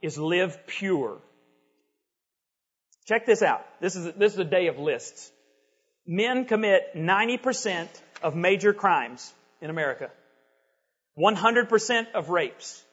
is 0.01 0.17
live 0.17 0.65
pure. 0.65 1.19
Check 3.05 3.25
this 3.25 3.43
out. 3.43 3.65
This 3.79 3.95
is, 3.95 4.13
this 4.15 4.33
is 4.33 4.39
a 4.39 4.43
day 4.43 4.67
of 4.67 4.79
lists. 4.79 5.31
Men 6.07 6.45
commit 6.45 6.95
90% 6.95 7.87
of 8.23 8.35
major 8.35 8.73
crimes 8.73 9.31
in 9.61 9.69
America. 9.69 10.09
100% 11.17 12.11
of 12.15 12.29
rapes. 12.29 12.83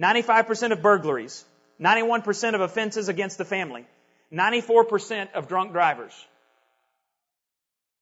95% 0.00 0.72
of 0.72 0.82
burglaries. 0.82 1.44
91% 1.80 2.54
of 2.54 2.60
offenses 2.60 3.08
against 3.08 3.38
the 3.38 3.44
family. 3.44 3.84
94% 4.32 5.32
of 5.34 5.48
drunk 5.48 5.72
drivers. 5.72 6.12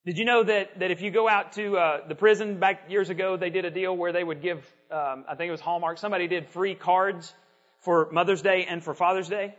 Did 0.05 0.17
you 0.17 0.25
know 0.25 0.43
that, 0.43 0.79
that 0.79 0.91
if 0.91 1.01
you 1.01 1.11
go 1.11 1.27
out 1.27 1.53
to 1.53 1.75
uh, 1.77 2.07
the 2.07 2.15
prison 2.15 2.59
back 2.59 2.89
years 2.89 3.09
ago, 3.09 3.35
they 3.35 3.49
did 3.49 3.65
a 3.65 3.71
deal 3.71 3.95
where 3.95 4.13
they 4.13 4.23
would 4.23 4.41
give, 4.41 4.59
um, 4.89 5.25
I 5.27 5.35
think 5.35 5.49
it 5.49 5.51
was 5.51 5.59
Hallmark, 5.59 5.97
somebody 5.97 6.27
did 6.27 6.47
free 6.47 6.75
cards 6.75 7.33
for 7.79 8.09
Mother's 8.11 8.41
Day 8.41 8.65
and 8.69 8.83
for 8.83 8.93
Father's 8.93 9.27
Day. 9.27 9.53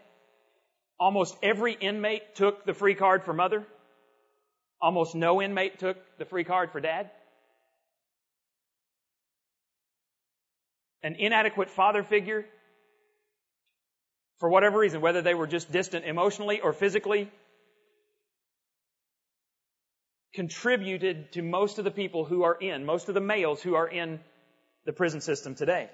Almost 0.98 1.36
every 1.42 1.74
inmate 1.74 2.34
took 2.34 2.64
the 2.64 2.72
free 2.72 2.94
card 2.94 3.24
for 3.24 3.34
mother. 3.34 3.66
Almost 4.80 5.14
no 5.14 5.42
inmate 5.42 5.78
took 5.78 5.96
the 6.18 6.24
free 6.24 6.44
card 6.44 6.72
for 6.72 6.80
dad. 6.80 7.10
An 11.02 11.14
inadequate 11.14 11.70
father 11.70 12.02
figure, 12.02 12.46
for 14.38 14.48
whatever 14.48 14.78
reason, 14.78 15.00
whether 15.00 15.22
they 15.22 15.34
were 15.34 15.46
just 15.46 15.70
distant 15.70 16.04
emotionally 16.04 16.60
or 16.60 16.72
physically, 16.72 17.30
contributed 20.34 21.32
to 21.32 21.42
most 21.42 21.78
of 21.78 21.84
the 21.84 21.90
people 21.90 22.24
who 22.24 22.44
are 22.44 22.54
in, 22.54 22.84
most 22.84 23.08
of 23.08 23.14
the 23.14 23.20
males 23.20 23.62
who 23.62 23.74
are 23.74 23.88
in 23.88 24.20
the 24.84 24.92
prison 24.92 25.20
system 25.20 25.54
today. 25.54 25.88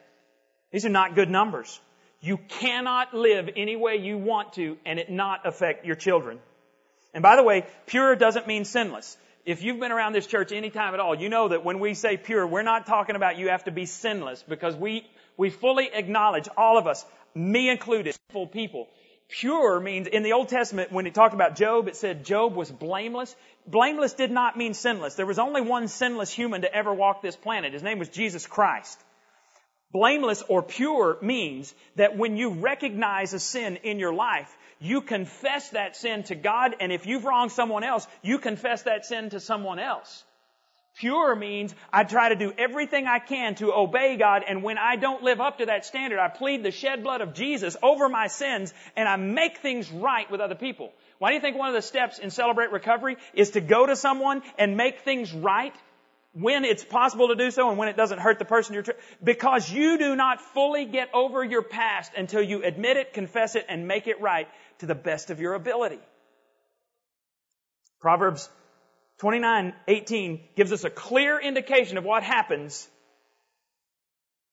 These 0.71 0.85
are 0.85 0.91
not 0.91 1.15
good 1.15 1.31
numbers. 1.31 1.81
You 2.21 2.39
cannot 2.49 3.15
live 3.15 3.49
any 3.57 3.77
way 3.77 3.97
you 3.97 4.19
want 4.19 4.55
to 4.55 4.77
and 4.85 4.99
it 4.99 5.11
not 5.11 5.47
affect 5.47 5.85
your 5.85 5.95
children. 5.95 6.39
And 7.13 7.23
by 7.23 7.37
the 7.37 7.43
way, 7.43 7.67
pure 7.87 8.17
doesn't 8.17 8.47
mean 8.47 8.65
sinless. 8.65 9.17
If 9.47 9.63
you've 9.63 9.79
been 9.79 9.93
around 9.93 10.15
this 10.15 10.27
church 10.27 10.53
any 10.53 10.71
time 10.71 10.95
at 10.95 11.01
all, 11.01 11.15
you 11.15 11.29
know 11.29 11.49
that 11.49 11.65
when 11.65 11.79
we 11.79 11.95
say 11.95 12.17
pure, 12.17 12.47
we're 12.47 12.63
not 12.63 12.87
talking 12.87 13.15
about 13.15 13.37
you 13.37 13.49
have 13.51 13.65
to 13.65 13.71
be 13.71 13.85
sinless 13.85 14.43
because 14.43 14.75
we, 14.75 15.07
we 15.37 15.51
fully 15.51 15.91
acknowledge 15.93 16.49
all 16.57 16.79
of 16.79 16.87
us, 16.87 17.05
me 17.35 17.69
included, 17.69 18.17
full 18.31 18.47
people. 18.47 18.89
Pure 19.29 19.81
means, 19.81 20.07
in 20.07 20.23
the 20.23 20.35
Old 20.35 20.49
Testament, 20.49 20.93
when 20.93 21.07
it 21.07 21.15
talked 21.15 21.35
about 21.35 21.57
Job, 21.57 21.89
it 21.89 21.97
said 21.97 22.25
Job 22.25 22.55
was 22.55 22.71
blameless. 22.71 23.35
Blameless 23.67 24.13
did 24.13 24.31
not 24.31 24.57
mean 24.57 24.75
sinless. 24.75 25.15
There 25.15 25.27
was 25.27 25.39
only 25.39 25.63
one 25.63 25.89
sinless 25.89 26.31
human 26.31 26.63
to 26.63 26.73
ever 26.73 26.93
walk 26.93 27.23
this 27.23 27.37
planet. 27.37 27.73
His 27.73 27.83
name 27.83 27.99
was 27.99 28.09
Jesus 28.09 28.47
Christ. 28.47 29.01
Blameless 29.93 30.43
or 30.49 30.63
pure 30.63 31.19
means 31.23 31.75
that 31.97 32.17
when 32.17 32.37
you 32.37 32.51
recognize 32.51 33.33
a 33.33 33.39
sin 33.41 33.77
in 33.77 33.99
your 33.99 34.13
life, 34.13 34.55
you 34.81 35.01
confess 35.01 35.71
that 35.71 35.97
sin 35.97 36.25
to 36.25 36.35
God, 36.35 36.77
and 36.81 36.93
if 36.93 37.07
you've 37.07 37.25
wronged 37.25 37.53
someone 37.53 37.85
else, 37.85 38.07
you 38.23 38.39
confess 38.39 38.83
that 38.83 39.07
sin 39.07 39.31
to 39.31 39.41
someone 39.41 39.79
else. 39.79 40.25
Pure 40.97 41.35
means 41.37 41.75
I 41.93 42.05
try 42.05 42.29
to 42.29 42.37
do 42.37 42.53
everything 42.57 43.09
I 43.09 43.19
can 43.19 43.57
to 43.57 43.73
obey 43.73 44.17
God, 44.17 44.45
and 44.47 44.63
when 44.63 44.79
I 44.79 44.95
don't 44.95 45.25
live 45.25 45.41
up 45.41 45.59
to 45.59 45.67
that 45.67 45.85
standard, 45.85 46.21
I 46.21 46.29
plead 46.29 46.63
the 46.63 46.71
shed 46.71 47.03
blood 47.03 47.21
of 47.21 47.35
Jesus 47.35 47.77
over 47.83 48.09
my 48.09 48.29
sins, 48.29 48.73
and 48.95 49.09
I 49.09 49.17
make 49.17 49.59
things 49.59 49.91
right 49.91 50.31
with 50.31 50.41
other 50.41 50.55
people. 50.55 50.93
Why 51.19 51.31
do 51.31 51.35
you 51.35 51.41
think 51.41 51.57
one 51.57 51.69
of 51.69 51.75
the 51.75 51.83
steps 51.83 52.21
in 52.21 52.31
Celebrate 52.31 52.71
Recovery 52.71 53.17
is 53.33 53.51
to 53.51 53.61
go 53.61 53.87
to 53.87 53.97
someone 53.97 54.43
and 54.57 54.77
make 54.77 55.01
things 55.01 55.33
right? 55.33 55.75
When 56.33 56.65
it's 56.65 56.85
possible 56.85 57.29
to 57.29 57.37
do 57.37 57.51
so 57.51 57.69
and 57.71 57.79
when 57.79 57.89
it 57.89 57.97
doesn't 57.97 58.19
hurt 58.19 58.39
the 58.39 58.45
person 58.45 58.75
you're, 58.75 58.83
tr- 58.85 58.93
because 59.23 59.71
you 59.71 59.99
do 59.99 60.15
not 60.15 60.41
fully 60.41 60.85
get 60.85 61.09
over 61.13 61.43
your 61.43 61.63
past 61.63 62.13
until 62.17 62.43
you 62.43 62.63
admit 62.63 62.97
it, 62.97 63.13
confess 63.13 63.57
it, 63.57 63.67
and 63.69 63.89
make 63.89 64.07
it 64.07 64.21
right 64.21 64.49
to 64.79 64.87
the 64.87 64.95
best 64.95 65.31
of 65.31 65.41
your 65.41 65.55
ability. 65.55 66.01
Proverbs 68.01 68.49
29:18 69.25 70.41
gives 70.55 70.71
us 70.71 70.85
a 70.85 70.91
clear 70.91 71.41
indication 71.41 71.97
of 71.97 72.05
what 72.05 72.23
happens 72.23 72.87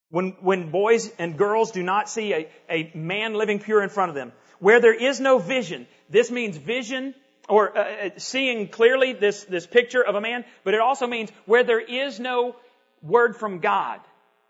when, 0.10 0.36
when 0.40 0.72
boys 0.72 1.12
and 1.20 1.38
girls 1.38 1.72
do 1.72 1.84
not 1.84 2.10
see 2.10 2.34
a, 2.34 2.50
a 2.70 2.92
man 2.96 3.34
living 3.34 3.60
pure 3.60 3.84
in 3.84 3.90
front 3.90 4.10
of 4.10 4.16
them. 4.16 4.32
Where 4.60 4.80
there 4.80 4.94
is 4.94 5.20
no 5.20 5.40
vision, 5.40 5.88
this 6.10 6.32
means 6.32 6.56
vision 6.56 7.14
or 7.50 7.78
uh, 7.78 7.82
uh, 7.82 8.10
seeing 8.16 8.70
clearly 8.70 9.12
this, 9.12 9.44
this 9.44 9.68
picture 9.68 10.02
of 10.02 10.16
a 10.16 10.22
man, 10.22 10.46
but 10.64 10.74
it 10.74 10.80
also 10.80 11.06
means 11.06 11.30
where 11.46 11.66
there 11.66 11.82
is 11.82 12.18
no 12.20 12.56
word 13.02 13.36
from 13.36 13.60
God. 13.60 14.00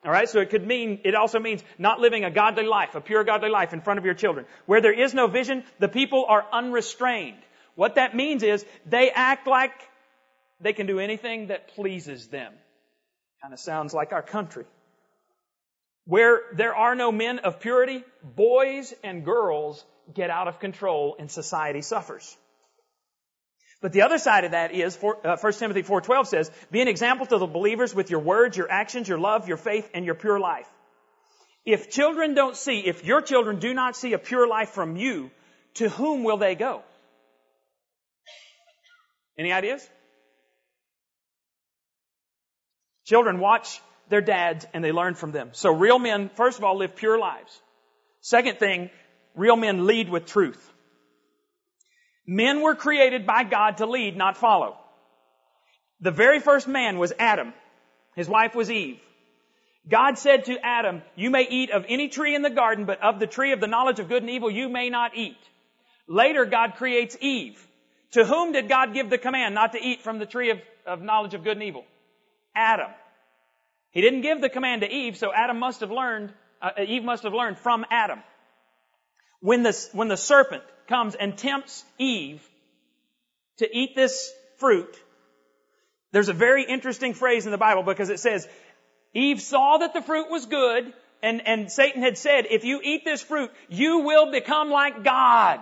Alright, 0.06 0.30
so 0.30 0.40
it 0.40 0.52
could 0.52 0.68
mean, 0.68 1.00
it 1.04 1.16
also 1.16 1.40
means 1.40 1.64
not 1.80 2.00
living 2.00 2.26
a 2.26 2.32
godly 2.32 2.66
life, 2.66 2.94
a 2.94 3.02
pure 3.02 3.24
godly 3.24 3.50
life 3.50 3.74
in 3.74 3.82
front 3.82 3.98
of 3.98 4.06
your 4.06 4.14
children. 4.14 4.46
Where 4.68 4.82
there 4.82 4.94
is 4.94 5.16
no 5.16 5.26
vision, 5.26 5.64
the 5.80 5.88
people 5.88 6.26
are 6.28 6.46
unrestrained. 6.52 7.42
What 7.74 7.96
that 7.96 8.16
means 8.16 8.44
is 8.44 8.64
they 8.86 9.10
act 9.10 9.48
like 9.48 9.72
they 10.62 10.74
can 10.74 10.88
do 10.88 11.00
anything 11.00 11.48
that 11.48 11.70
pleases 11.70 12.28
them. 12.28 12.54
Kind 13.42 13.54
of 13.54 13.60
sounds 13.60 13.94
like 13.94 14.14
our 14.14 14.22
country. 14.22 14.66
Where 16.06 16.42
there 16.56 16.76
are 16.76 16.96
no 16.96 17.12
men 17.12 17.40
of 17.40 17.60
purity, 17.60 18.04
boys 18.24 18.94
and 19.04 19.26
girls 19.26 19.84
get 20.14 20.30
out 20.30 20.48
of 20.48 20.60
control 20.60 21.16
and 21.20 21.30
society 21.30 21.82
suffers. 21.82 22.38
But 23.82 23.94
the 23.94 24.04
other 24.04 24.20
side 24.20 24.44
of 24.44 24.52
that 24.52 24.74
is, 24.74 24.96
for, 24.96 25.26
uh, 25.26 25.38
1 25.38 25.54
Timothy 25.54 25.82
4.12 25.82 26.28
says, 26.28 26.52
be 26.70 26.82
an 26.82 26.88
example 26.88 27.26
to 27.26 27.38
the 27.40 27.48
believers 27.48 27.96
with 27.96 28.12
your 28.12 28.20
words, 28.20 28.56
your 28.56 28.70
actions, 28.70 29.08
your 29.08 29.18
love, 29.18 29.48
your 29.48 29.58
faith, 29.58 29.90
and 29.96 30.06
your 30.06 30.14
pure 30.14 30.40
life. 30.40 30.68
If 31.66 31.90
children 31.90 32.36
don't 32.36 32.56
see, 32.56 32.80
if 32.80 33.04
your 33.04 33.22
children 33.22 33.60
do 33.60 33.74
not 33.74 33.96
see 33.96 34.14
a 34.14 34.20
pure 34.20 34.48
life 34.48 34.70
from 34.70 34.98
you, 34.98 35.32
to 35.76 35.90
whom 35.90 36.24
will 36.24 36.38
they 36.38 36.54
go? 36.54 36.84
Any 39.38 39.52
ideas? 39.52 39.88
Children 43.12 43.40
watch 43.40 43.82
their 44.08 44.22
dads 44.22 44.66
and 44.74 44.82
they 44.82 44.94
learn 44.94 45.16
from 45.16 45.34
them. 45.34 45.50
So 45.52 45.70
real 45.76 46.00
men, 46.00 46.30
first 46.36 46.58
of 46.58 46.64
all, 46.64 46.78
live 46.78 46.96
pure 46.96 47.20
lives. 47.20 47.52
Second 48.22 48.58
thing, 48.58 48.90
real 49.36 49.58
men 49.58 49.86
lead 49.86 50.08
with 50.08 50.28
truth. 50.28 50.72
Men 52.26 52.62
were 52.62 52.74
created 52.74 53.28
by 53.28 53.44
God 53.44 53.80
to 53.80 53.86
lead, 53.86 54.16
not 54.16 54.38
follow. 54.38 54.78
The 56.00 56.12
very 56.12 56.40
first 56.40 56.70
man 56.70 57.00
was 57.00 57.12
Adam. 57.20 57.54
His 58.16 58.30
wife 58.30 58.56
was 58.56 58.72
Eve. 58.72 59.02
God 59.90 60.18
said 60.18 60.46
to 60.46 60.66
Adam, 60.66 61.02
you 61.18 61.32
may 61.32 61.46
eat 61.50 61.70
of 61.72 61.84
any 61.90 62.08
tree 62.08 62.34
in 62.34 62.44
the 62.44 62.50
garden, 62.50 62.86
but 62.86 63.02
of 63.02 63.20
the 63.20 63.28
tree 63.28 63.52
of 63.52 63.60
the 63.60 63.68
knowledge 63.68 64.00
of 64.00 64.08
good 64.08 64.24
and 64.24 64.32
evil 64.32 64.50
you 64.50 64.70
may 64.70 64.90
not 64.90 65.18
eat. 65.18 65.36
Later 66.08 66.46
God 66.46 66.76
creates 66.76 67.18
Eve. 67.20 67.62
To 68.12 68.24
whom 68.24 68.54
did 68.54 68.70
God 68.70 68.94
give 68.94 69.10
the 69.10 69.18
command 69.18 69.54
not 69.54 69.74
to 69.74 69.84
eat 69.86 70.02
from 70.02 70.18
the 70.18 70.26
tree 70.26 70.52
of, 70.52 70.62
of 70.86 71.02
knowledge 71.02 71.34
of 71.34 71.44
good 71.44 71.58
and 71.58 71.64
evil? 71.64 71.84
Adam. 72.56 72.92
He 73.92 74.02
didn't 74.02 74.22
give 74.22 74.42
the 74.42 74.50
command 74.50 74.82
to 74.82 74.92
Eve, 74.92 75.18
so 75.18 75.32
Adam 75.34 75.60
must 75.60 75.82
have 75.82 75.92
learned, 75.92 76.34
uh, 76.62 76.72
Eve 76.86 77.04
must 77.04 77.24
have 77.24 77.34
learned 77.34 77.58
from 77.58 77.86
Adam. 77.92 78.20
When 79.42 79.64
the, 79.64 79.90
when 79.94 80.08
the 80.08 80.18
serpent 80.18 80.64
comes 80.88 81.16
and 81.16 81.38
tempts 81.38 81.84
Eve 81.98 82.42
to 83.58 83.68
eat 83.72 83.96
this 83.96 84.32
fruit, 84.58 84.96
there's 86.12 86.30
a 86.30 86.34
very 86.34 86.64
interesting 86.64 87.14
phrase 87.14 87.46
in 87.46 87.52
the 87.52 87.58
Bible 87.58 87.84
because 87.84 88.10
it 88.10 88.20
says, 88.20 88.48
Eve 89.14 89.42
saw 89.42 89.78
that 89.80 89.94
the 89.94 90.02
fruit 90.02 90.30
was 90.30 90.46
good, 90.46 90.94
and, 91.22 91.46
and 91.46 91.72
Satan 91.72 92.02
had 92.02 92.18
said, 92.18 92.46
if 92.50 92.64
you 92.64 92.80
eat 92.82 93.04
this 93.04 93.22
fruit, 93.22 93.52
you 93.70 94.00
will 94.00 94.32
become 94.32 94.70
like 94.70 95.04
God. 95.04 95.60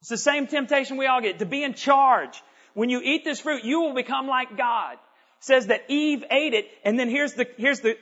It's 0.00 0.10
the 0.10 0.18
same 0.18 0.46
temptation 0.46 0.96
we 0.96 1.06
all 1.06 1.22
get, 1.22 1.38
to 1.38 1.46
be 1.46 1.62
in 1.64 1.74
charge. 1.74 2.40
When 2.74 2.90
you 2.90 3.00
eat 3.02 3.24
this 3.24 3.40
fruit, 3.40 3.64
you 3.64 3.80
will 3.80 3.94
become 3.94 4.26
like 4.28 4.56
God. 4.56 4.98
Says 5.40 5.68
that 5.68 5.84
Eve 5.88 6.24
ate 6.30 6.54
it, 6.54 6.66
and 6.84 6.98
then 6.98 7.08
here's 7.08 7.34
the, 7.34 7.46
here's 7.56 7.80
the 7.80 7.96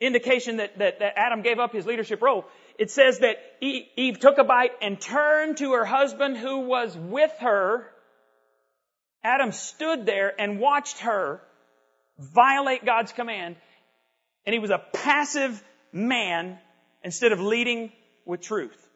indication 0.00 0.56
that, 0.56 0.78
that, 0.78 0.98
that 0.98 1.14
Adam 1.16 1.42
gave 1.42 1.58
up 1.58 1.72
his 1.72 1.86
leadership 1.86 2.22
role. 2.22 2.44
It 2.78 2.90
says 2.90 3.18
that 3.20 3.36
Eve 3.60 4.18
took 4.18 4.38
a 4.38 4.44
bite 4.44 4.72
and 4.80 5.00
turned 5.00 5.58
to 5.58 5.72
her 5.72 5.84
husband 5.84 6.36
who 6.36 6.60
was 6.60 6.96
with 6.96 7.32
her. 7.40 7.86
Adam 9.22 9.52
stood 9.52 10.06
there 10.06 10.32
and 10.40 10.58
watched 10.58 11.00
her 11.00 11.40
violate 12.18 12.84
God's 12.84 13.12
command, 13.12 13.56
and 14.46 14.52
he 14.52 14.58
was 14.58 14.70
a 14.70 14.82
passive 14.92 15.62
man 15.92 16.58
instead 17.04 17.32
of 17.32 17.40
leading 17.40 17.92
with 18.24 18.40
truth. 18.40 18.88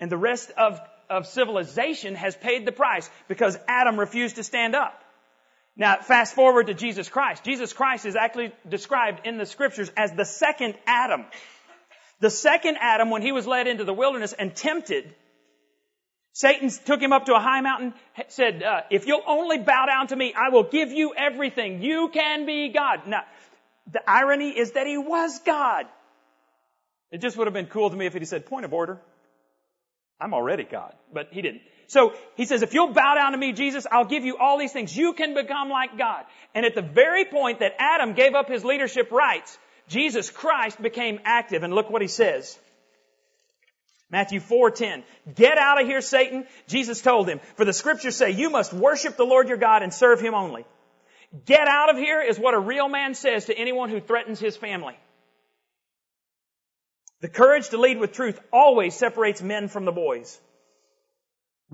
And 0.00 0.10
the 0.10 0.16
rest 0.16 0.50
of, 0.56 0.80
of 1.08 1.26
civilization 1.26 2.14
has 2.14 2.36
paid 2.36 2.66
the 2.66 2.72
price 2.72 3.08
because 3.28 3.56
Adam 3.68 3.98
refused 3.98 4.36
to 4.36 4.42
stand 4.42 4.74
up. 4.74 5.03
Now, 5.76 5.96
fast 6.00 6.34
forward 6.34 6.68
to 6.68 6.74
Jesus 6.74 7.08
Christ. 7.08 7.44
Jesus 7.44 7.72
Christ 7.72 8.06
is 8.06 8.14
actually 8.14 8.52
described 8.68 9.26
in 9.26 9.38
the 9.38 9.46
scriptures 9.46 9.90
as 9.96 10.12
the 10.12 10.24
second 10.24 10.76
Adam. 10.86 11.24
The 12.20 12.30
second 12.30 12.78
Adam, 12.80 13.10
when 13.10 13.22
he 13.22 13.32
was 13.32 13.46
led 13.46 13.66
into 13.66 13.84
the 13.84 13.92
wilderness 13.92 14.32
and 14.32 14.54
tempted, 14.54 15.12
Satan 16.32 16.70
took 16.84 17.00
him 17.00 17.12
up 17.12 17.26
to 17.26 17.34
a 17.34 17.40
high 17.40 17.60
mountain, 17.60 17.94
said, 18.28 18.62
uh, 18.62 18.82
if 18.90 19.06
you'll 19.06 19.22
only 19.26 19.58
bow 19.58 19.86
down 19.86 20.08
to 20.08 20.16
me, 20.16 20.32
I 20.34 20.50
will 20.50 20.64
give 20.64 20.90
you 20.90 21.14
everything. 21.14 21.82
You 21.82 22.08
can 22.12 22.46
be 22.46 22.70
God. 22.70 23.06
Now, 23.06 23.22
the 23.92 24.00
irony 24.08 24.50
is 24.50 24.72
that 24.72 24.86
he 24.86 24.96
was 24.96 25.40
God. 25.40 25.86
It 27.10 27.20
just 27.20 27.36
would 27.36 27.46
have 27.46 27.54
been 27.54 27.66
cool 27.66 27.90
to 27.90 27.96
me 27.96 28.06
if 28.06 28.14
he 28.14 28.24
said, 28.24 28.46
point 28.46 28.64
of 28.64 28.72
order. 28.72 29.00
I'm 30.20 30.34
already 30.34 30.64
God. 30.64 30.94
But 31.12 31.28
he 31.30 31.42
didn't. 31.42 31.62
So 31.86 32.14
he 32.36 32.46
says, 32.46 32.62
if 32.62 32.74
you'll 32.74 32.92
bow 32.92 33.14
down 33.14 33.32
to 33.32 33.38
me, 33.38 33.52
Jesus, 33.52 33.86
I'll 33.90 34.04
give 34.04 34.24
you 34.24 34.36
all 34.38 34.58
these 34.58 34.72
things. 34.72 34.96
You 34.96 35.12
can 35.12 35.34
become 35.34 35.68
like 35.68 35.98
God. 35.98 36.24
And 36.54 36.64
at 36.64 36.74
the 36.74 36.82
very 36.82 37.24
point 37.24 37.60
that 37.60 37.74
Adam 37.78 38.14
gave 38.14 38.34
up 38.34 38.48
his 38.48 38.64
leadership 38.64 39.10
rights, 39.10 39.58
Jesus 39.88 40.30
Christ 40.30 40.80
became 40.80 41.20
active. 41.24 41.62
And 41.62 41.74
look 41.74 41.90
what 41.90 42.02
he 42.02 42.08
says. 42.08 42.58
Matthew 44.10 44.40
4:10. 44.40 45.02
Get 45.34 45.58
out 45.58 45.80
of 45.80 45.86
here, 45.86 46.00
Satan. 46.00 46.46
Jesus 46.68 47.00
told 47.00 47.28
him, 47.28 47.40
for 47.56 47.64
the 47.64 47.72
scriptures 47.72 48.16
say, 48.16 48.30
you 48.30 48.50
must 48.50 48.72
worship 48.72 49.16
the 49.16 49.24
Lord 49.24 49.48
your 49.48 49.56
God 49.56 49.82
and 49.82 49.92
serve 49.92 50.20
him 50.20 50.34
only. 50.34 50.64
Get 51.46 51.66
out 51.66 51.90
of 51.90 51.96
here 51.96 52.20
is 52.20 52.38
what 52.38 52.54
a 52.54 52.58
real 52.60 52.88
man 52.88 53.14
says 53.14 53.46
to 53.46 53.58
anyone 53.58 53.90
who 53.90 54.00
threatens 54.00 54.38
his 54.38 54.56
family. 54.56 54.96
The 57.20 57.28
courage 57.28 57.70
to 57.70 57.78
lead 57.78 57.98
with 57.98 58.12
truth 58.12 58.38
always 58.52 58.94
separates 58.94 59.42
men 59.42 59.68
from 59.68 59.84
the 59.84 59.92
boys. 59.92 60.38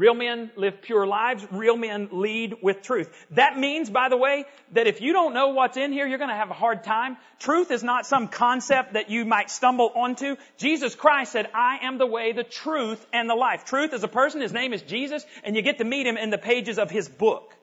Real 0.00 0.14
men 0.14 0.50
live 0.56 0.80
pure 0.80 1.06
lives. 1.06 1.46
Real 1.50 1.76
men 1.76 2.08
lead 2.10 2.54
with 2.62 2.80
truth. 2.80 3.12
That 3.32 3.58
means, 3.58 3.90
by 3.90 4.08
the 4.08 4.16
way, 4.16 4.46
that 4.72 4.86
if 4.86 5.02
you 5.02 5.12
don't 5.12 5.34
know 5.34 5.48
what's 5.48 5.76
in 5.76 5.92
here, 5.92 6.06
you're 6.06 6.16
going 6.16 6.30
to 6.30 6.34
have 6.34 6.48
a 6.48 6.54
hard 6.54 6.84
time. 6.84 7.18
Truth 7.38 7.70
is 7.70 7.82
not 7.82 8.06
some 8.06 8.26
concept 8.26 8.94
that 8.94 9.10
you 9.10 9.26
might 9.26 9.50
stumble 9.50 9.92
onto. 9.94 10.36
Jesus 10.56 10.94
Christ 10.94 11.32
said, 11.32 11.50
I 11.52 11.80
am 11.82 11.98
the 11.98 12.06
way, 12.06 12.32
the 12.32 12.44
truth, 12.44 13.06
and 13.12 13.28
the 13.28 13.34
life. 13.34 13.66
Truth 13.66 13.92
is 13.92 14.02
a 14.02 14.08
person. 14.08 14.40
His 14.40 14.54
name 14.54 14.72
is 14.72 14.80
Jesus, 14.80 15.22
and 15.44 15.54
you 15.54 15.60
get 15.60 15.76
to 15.76 15.84
meet 15.84 16.06
him 16.06 16.16
in 16.16 16.30
the 16.30 16.38
pages 16.38 16.78
of 16.78 16.90
his 16.90 17.06
book. 17.06 17.54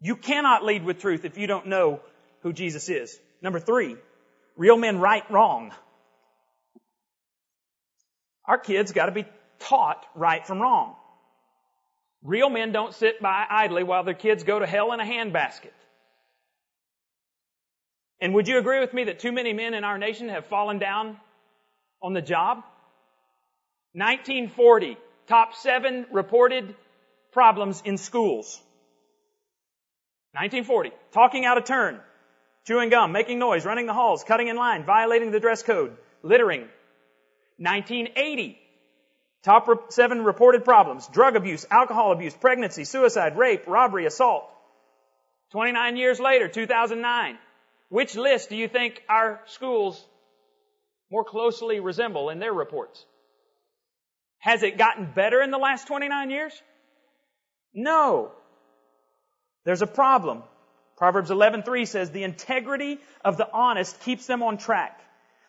You 0.00 0.16
cannot 0.16 0.64
lead 0.64 0.82
with 0.82 0.98
truth 1.02 1.26
if 1.26 1.36
you 1.36 1.46
don't 1.46 1.66
know 1.66 2.00
who 2.40 2.54
Jesus 2.54 2.88
is. 2.88 3.20
Number 3.42 3.60
three, 3.60 3.96
real 4.56 4.78
men 4.78 4.98
right 4.98 5.30
wrong. 5.30 5.72
Our 8.46 8.56
kids 8.56 8.92
got 8.92 9.06
to 9.06 9.12
be 9.12 9.26
taught 9.58 10.06
right 10.14 10.46
from 10.46 10.58
wrong. 10.58 10.96
Real 12.24 12.48
men 12.48 12.72
don't 12.72 12.94
sit 12.94 13.20
by 13.20 13.44
idly 13.48 13.82
while 13.82 14.02
their 14.02 14.14
kids 14.14 14.44
go 14.44 14.58
to 14.58 14.66
hell 14.66 14.92
in 14.92 15.00
a 15.00 15.04
handbasket. 15.04 15.72
And 18.18 18.32
would 18.32 18.48
you 18.48 18.58
agree 18.58 18.80
with 18.80 18.94
me 18.94 19.04
that 19.04 19.18
too 19.18 19.30
many 19.30 19.52
men 19.52 19.74
in 19.74 19.84
our 19.84 19.98
nation 19.98 20.30
have 20.30 20.46
fallen 20.46 20.78
down 20.78 21.18
on 22.00 22.14
the 22.14 22.22
job? 22.22 22.64
1940, 23.92 24.96
top 25.28 25.54
seven 25.54 26.06
reported 26.10 26.74
problems 27.32 27.82
in 27.84 27.98
schools. 27.98 28.58
1940, 30.32 30.92
talking 31.12 31.44
out 31.44 31.58
of 31.58 31.64
turn, 31.64 32.00
chewing 32.66 32.88
gum, 32.88 33.12
making 33.12 33.38
noise, 33.38 33.66
running 33.66 33.86
the 33.86 33.92
halls, 33.92 34.24
cutting 34.24 34.48
in 34.48 34.56
line, 34.56 34.84
violating 34.84 35.30
the 35.30 35.40
dress 35.40 35.62
code, 35.62 35.96
littering. 36.22 36.62
1980, 37.58 38.58
Top 39.44 39.92
seven 39.92 40.24
reported 40.24 40.64
problems. 40.64 41.06
Drug 41.08 41.36
abuse, 41.36 41.66
alcohol 41.70 42.12
abuse, 42.12 42.34
pregnancy, 42.34 42.84
suicide, 42.84 43.36
rape, 43.36 43.66
robbery, 43.66 44.06
assault. 44.06 44.48
29 45.52 45.96
years 45.96 46.18
later, 46.18 46.48
2009. 46.48 47.38
Which 47.90 48.16
list 48.16 48.48
do 48.48 48.56
you 48.56 48.68
think 48.68 49.02
our 49.08 49.40
schools 49.46 50.02
more 51.10 51.24
closely 51.24 51.78
resemble 51.78 52.30
in 52.30 52.38
their 52.38 52.54
reports? 52.54 53.04
Has 54.38 54.62
it 54.62 54.78
gotten 54.78 55.12
better 55.14 55.42
in 55.42 55.50
the 55.50 55.58
last 55.58 55.86
29 55.86 56.30
years? 56.30 56.62
No. 57.74 58.32
There's 59.64 59.82
a 59.82 59.86
problem. 59.86 60.42
Proverbs 60.96 61.30
11:3 61.30 61.84
says, 61.84 62.10
"The 62.10 62.24
integrity 62.24 62.98
of 63.22 63.36
the 63.36 63.50
honest 63.52 64.00
keeps 64.00 64.26
them 64.26 64.42
on 64.42 64.56
track. 64.56 65.00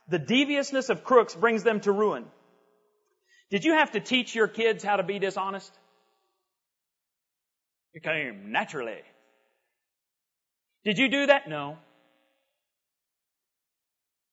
The 0.10 0.20
deviousness 0.20 0.90
of 0.90 1.04
crooks 1.06 1.34
brings 1.34 1.64
them 1.64 1.80
to 1.82 1.92
ruin." 1.94 2.30
Did 3.52 3.64
you 3.64 3.74
have 3.74 3.92
to 3.92 4.00
teach 4.00 4.34
your 4.36 4.48
kids 4.48 4.84
how 4.84 4.98
to 4.98 5.04
be 5.04 5.20
dishonest? 5.20 5.72
It 7.94 8.04
came 8.04 8.52
naturally. 8.52 9.02
Did 10.84 10.98
you 10.98 11.10
do 11.10 11.28
that? 11.28 11.48
No. 11.48 11.78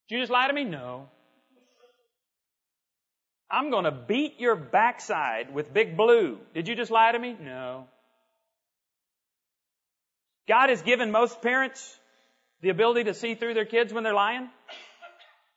Did 0.08 0.16
you 0.16 0.22
just 0.22 0.32
lie 0.32 0.48
to 0.48 0.52
me? 0.52 0.64
No. 0.64 1.08
I'm 3.50 3.70
going 3.70 3.84
to 3.84 3.92
beat 3.92 4.40
your 4.40 4.56
backside 4.56 5.52
with 5.52 5.72
big 5.72 5.96
blue. 5.96 6.38
Did 6.54 6.68
you 6.68 6.74
just 6.74 6.90
lie 6.90 7.12
to 7.12 7.18
me? 7.18 7.36
No. 7.38 7.86
God 10.48 10.70
has 10.70 10.82
given 10.82 11.10
most 11.10 11.40
parents 11.42 11.98
the 12.62 12.70
ability 12.70 13.04
to 13.04 13.14
see 13.14 13.34
through 13.34 13.54
their 13.54 13.64
kids 13.66 13.92
when 13.92 14.04
they're 14.04 14.14
lying. 14.14 14.48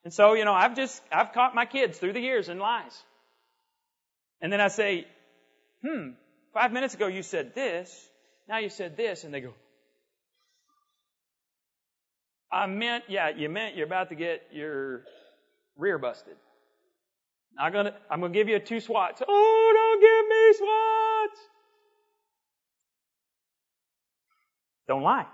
And 0.04 0.14
so, 0.14 0.34
you 0.34 0.46
know, 0.46 0.54
I've 0.54 0.76
just, 0.76 1.02
I've 1.12 1.34
caught 1.34 1.56
my 1.56 1.66
kids 1.66 1.98
through 1.98 2.14
the 2.14 2.20
years 2.20 2.50
in 2.50 2.60
lies. 2.60 3.04
And 4.42 4.52
then 4.52 4.62
I 4.62 4.68
say, 4.68 5.08
hmm, 5.86 6.10
five 6.54 6.72
minutes 6.72 6.94
ago 6.94 7.08
you 7.08 7.24
said 7.24 7.56
this, 7.56 8.10
now 8.48 8.60
you 8.60 8.70
said 8.70 8.96
this, 8.96 9.24
and 9.24 9.34
they 9.34 9.42
go, 9.42 9.54
I 12.52 12.68
meant, 12.68 13.06
yeah, 13.08 13.30
you 13.30 13.50
meant 13.50 13.76
you're 13.76 13.88
about 13.88 14.10
to 14.10 14.16
get 14.16 14.44
your 14.52 15.04
rear 15.78 15.98
busted. 15.98 16.36
I'm 17.60 17.72
gonna, 17.72 17.94
I'm 18.10 18.22
gonna 18.22 18.34
give 18.34 18.50
you 18.50 18.60
two 18.60 18.80
swats. 18.80 19.22
Oh, 19.28 19.72
don't 19.74 20.02
give 20.02 20.28
me 20.30 20.54
swats! 20.58 21.50
Don't 24.88 25.04
lie. 25.04 25.26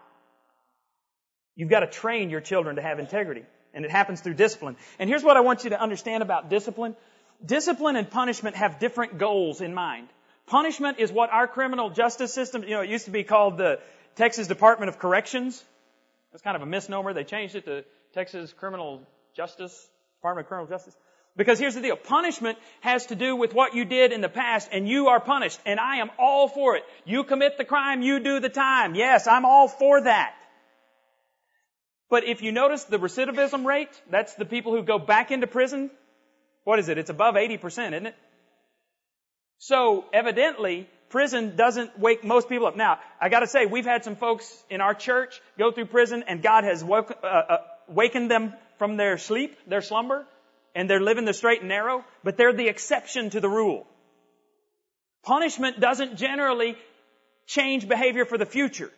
You've 1.56 1.70
got 1.70 1.82
to 1.82 1.88
train 1.88 2.30
your 2.30 2.42
children 2.42 2.78
to 2.78 2.82
have 2.82 3.00
integrity. 3.00 3.44
And 3.74 3.86
it 3.86 3.92
happens 3.92 4.22
through 4.22 4.34
discipline. 4.36 4.76
And 5.00 5.10
here's 5.10 5.24
what 5.24 5.38
I 5.38 5.42
want 5.42 5.64
you 5.64 5.72
to 5.72 5.82
understand 5.82 6.24
about 6.24 6.50
discipline 6.50 6.96
discipline 7.46 7.96
and 7.96 8.10
punishment 8.10 8.56
have 8.56 8.80
different 8.80 9.18
goals 9.18 9.62
in 9.62 9.74
mind. 9.74 10.08
Punishment 10.48 11.00
is 11.00 11.12
what 11.12 11.30
our 11.32 11.48
criminal 11.48 11.90
justice 11.90 12.34
system, 12.34 12.64
you 12.64 12.72
know, 12.72 12.82
it 12.82 12.90
used 12.90 13.06
to 13.06 13.12
be 13.12 13.24
called 13.24 13.58
the 13.58 13.80
Texas 14.16 14.48
Department 14.48 14.90
of 14.90 15.00
Corrections. 15.00 15.64
That's 16.32 16.44
kind 16.44 16.56
of 16.56 16.62
a 16.62 16.66
misnomer. 16.66 17.14
They 17.14 17.24
changed 17.24 17.56
it 17.56 17.66
to 17.66 17.84
Texas 18.14 18.54
Criminal 18.54 19.02
Justice, 19.36 19.90
Department 20.20 20.46
of 20.46 20.50
Criminal 20.50 20.70
Justice. 20.70 20.96
Because 21.38 21.60
here's 21.60 21.76
the 21.76 21.82
deal. 21.82 21.96
Punishment 21.96 22.58
has 22.82 23.06
to 23.08 23.16
do 23.16 23.38
with 23.38 23.54
what 23.54 23.74
you 23.74 23.86
did 23.86 24.12
in 24.12 24.20
the 24.20 24.30
past 24.30 24.68
and 24.72 24.88
you 24.88 25.08
are 25.08 25.22
punished 25.22 25.60
and 25.66 25.80
I 25.80 25.98
am 25.98 26.12
all 26.20 26.50
for 26.50 26.76
it. 26.76 26.84
You 27.06 27.24
commit 27.24 27.58
the 27.58 27.64
crime, 27.64 28.02
you 28.02 28.20
do 28.20 28.42
the 28.42 28.50
time. 28.50 28.96
Yes, 28.96 29.28
I'm 29.28 29.46
all 29.46 29.70
for 29.70 30.02
that. 30.02 30.36
But 32.10 32.26
if 32.26 32.42
you 32.42 32.52
notice 32.52 32.84
the 32.84 33.00
recidivism 33.00 33.66
rate, 33.66 34.02
that's 34.10 34.34
the 34.36 34.44
people 34.44 34.74
who 34.74 34.84
go 34.84 35.00
back 35.00 35.32
into 35.32 35.48
prison 35.48 35.90
what 36.64 36.80
is 36.80 36.90
it? 36.90 36.98
It's 36.98 37.10
above 37.10 37.36
80%, 37.36 37.94
isn't 37.94 38.06
it? 38.06 38.16
So 39.58 40.06
evidently, 40.14 40.90
prison 41.10 41.56
doesn't 41.56 42.00
wake 42.00 42.24
most 42.24 42.50
people 42.50 42.68
up. 42.68 42.76
Now, 42.76 43.00
I 43.20 43.30
gotta 43.30 43.48
say, 43.48 43.66
we've 43.66 43.86
had 43.86 44.04
some 44.04 44.16
folks 44.16 44.64
in 44.70 44.82
our 44.82 44.94
church 44.94 45.40
go 45.58 45.72
through 45.72 45.86
prison 45.86 46.24
and 46.28 46.42
God 46.42 46.64
has 46.64 46.84
woke, 46.84 47.12
uh, 47.24 47.26
uh, 47.26 47.58
wakened 47.88 48.32
them 48.32 48.54
from 48.78 48.98
their 48.98 49.18
sleep, 49.18 49.58
their 49.68 49.82
slumber, 49.82 50.26
and 50.74 50.90
they're 50.90 51.02
living 51.02 51.26
the 51.26 51.34
straight 51.34 51.60
and 51.60 51.70
narrow, 51.70 52.04
but 52.24 52.38
they're 52.38 52.54
the 52.54 52.68
exception 52.68 53.30
to 53.32 53.40
the 53.40 53.50
rule. 53.50 53.86
Punishment 55.24 55.80
doesn't 55.80 56.18
generally 56.18 56.76
change 57.46 57.88
behavior 57.88 58.26
for 58.26 58.38
the 58.38 58.46
future. 58.46 58.90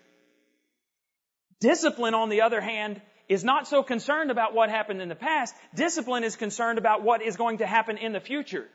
Discipline, 1.60 2.14
on 2.14 2.30
the 2.30 2.42
other 2.42 2.62
hand, 2.62 3.02
is 3.30 3.44
not 3.44 3.68
so 3.68 3.84
concerned 3.84 4.32
about 4.32 4.54
what 4.54 4.70
happened 4.70 5.02
in 5.02 5.10
the 5.10 5.16
past. 5.16 5.56
Discipline 5.76 6.24
is 6.24 6.36
concerned 6.36 6.78
about 6.78 7.04
what 7.04 7.22
is 7.22 7.38
going 7.38 7.60
to 7.60 7.66
happen 7.66 7.98
in 7.98 8.14
the 8.14 8.20
future. 8.20 8.68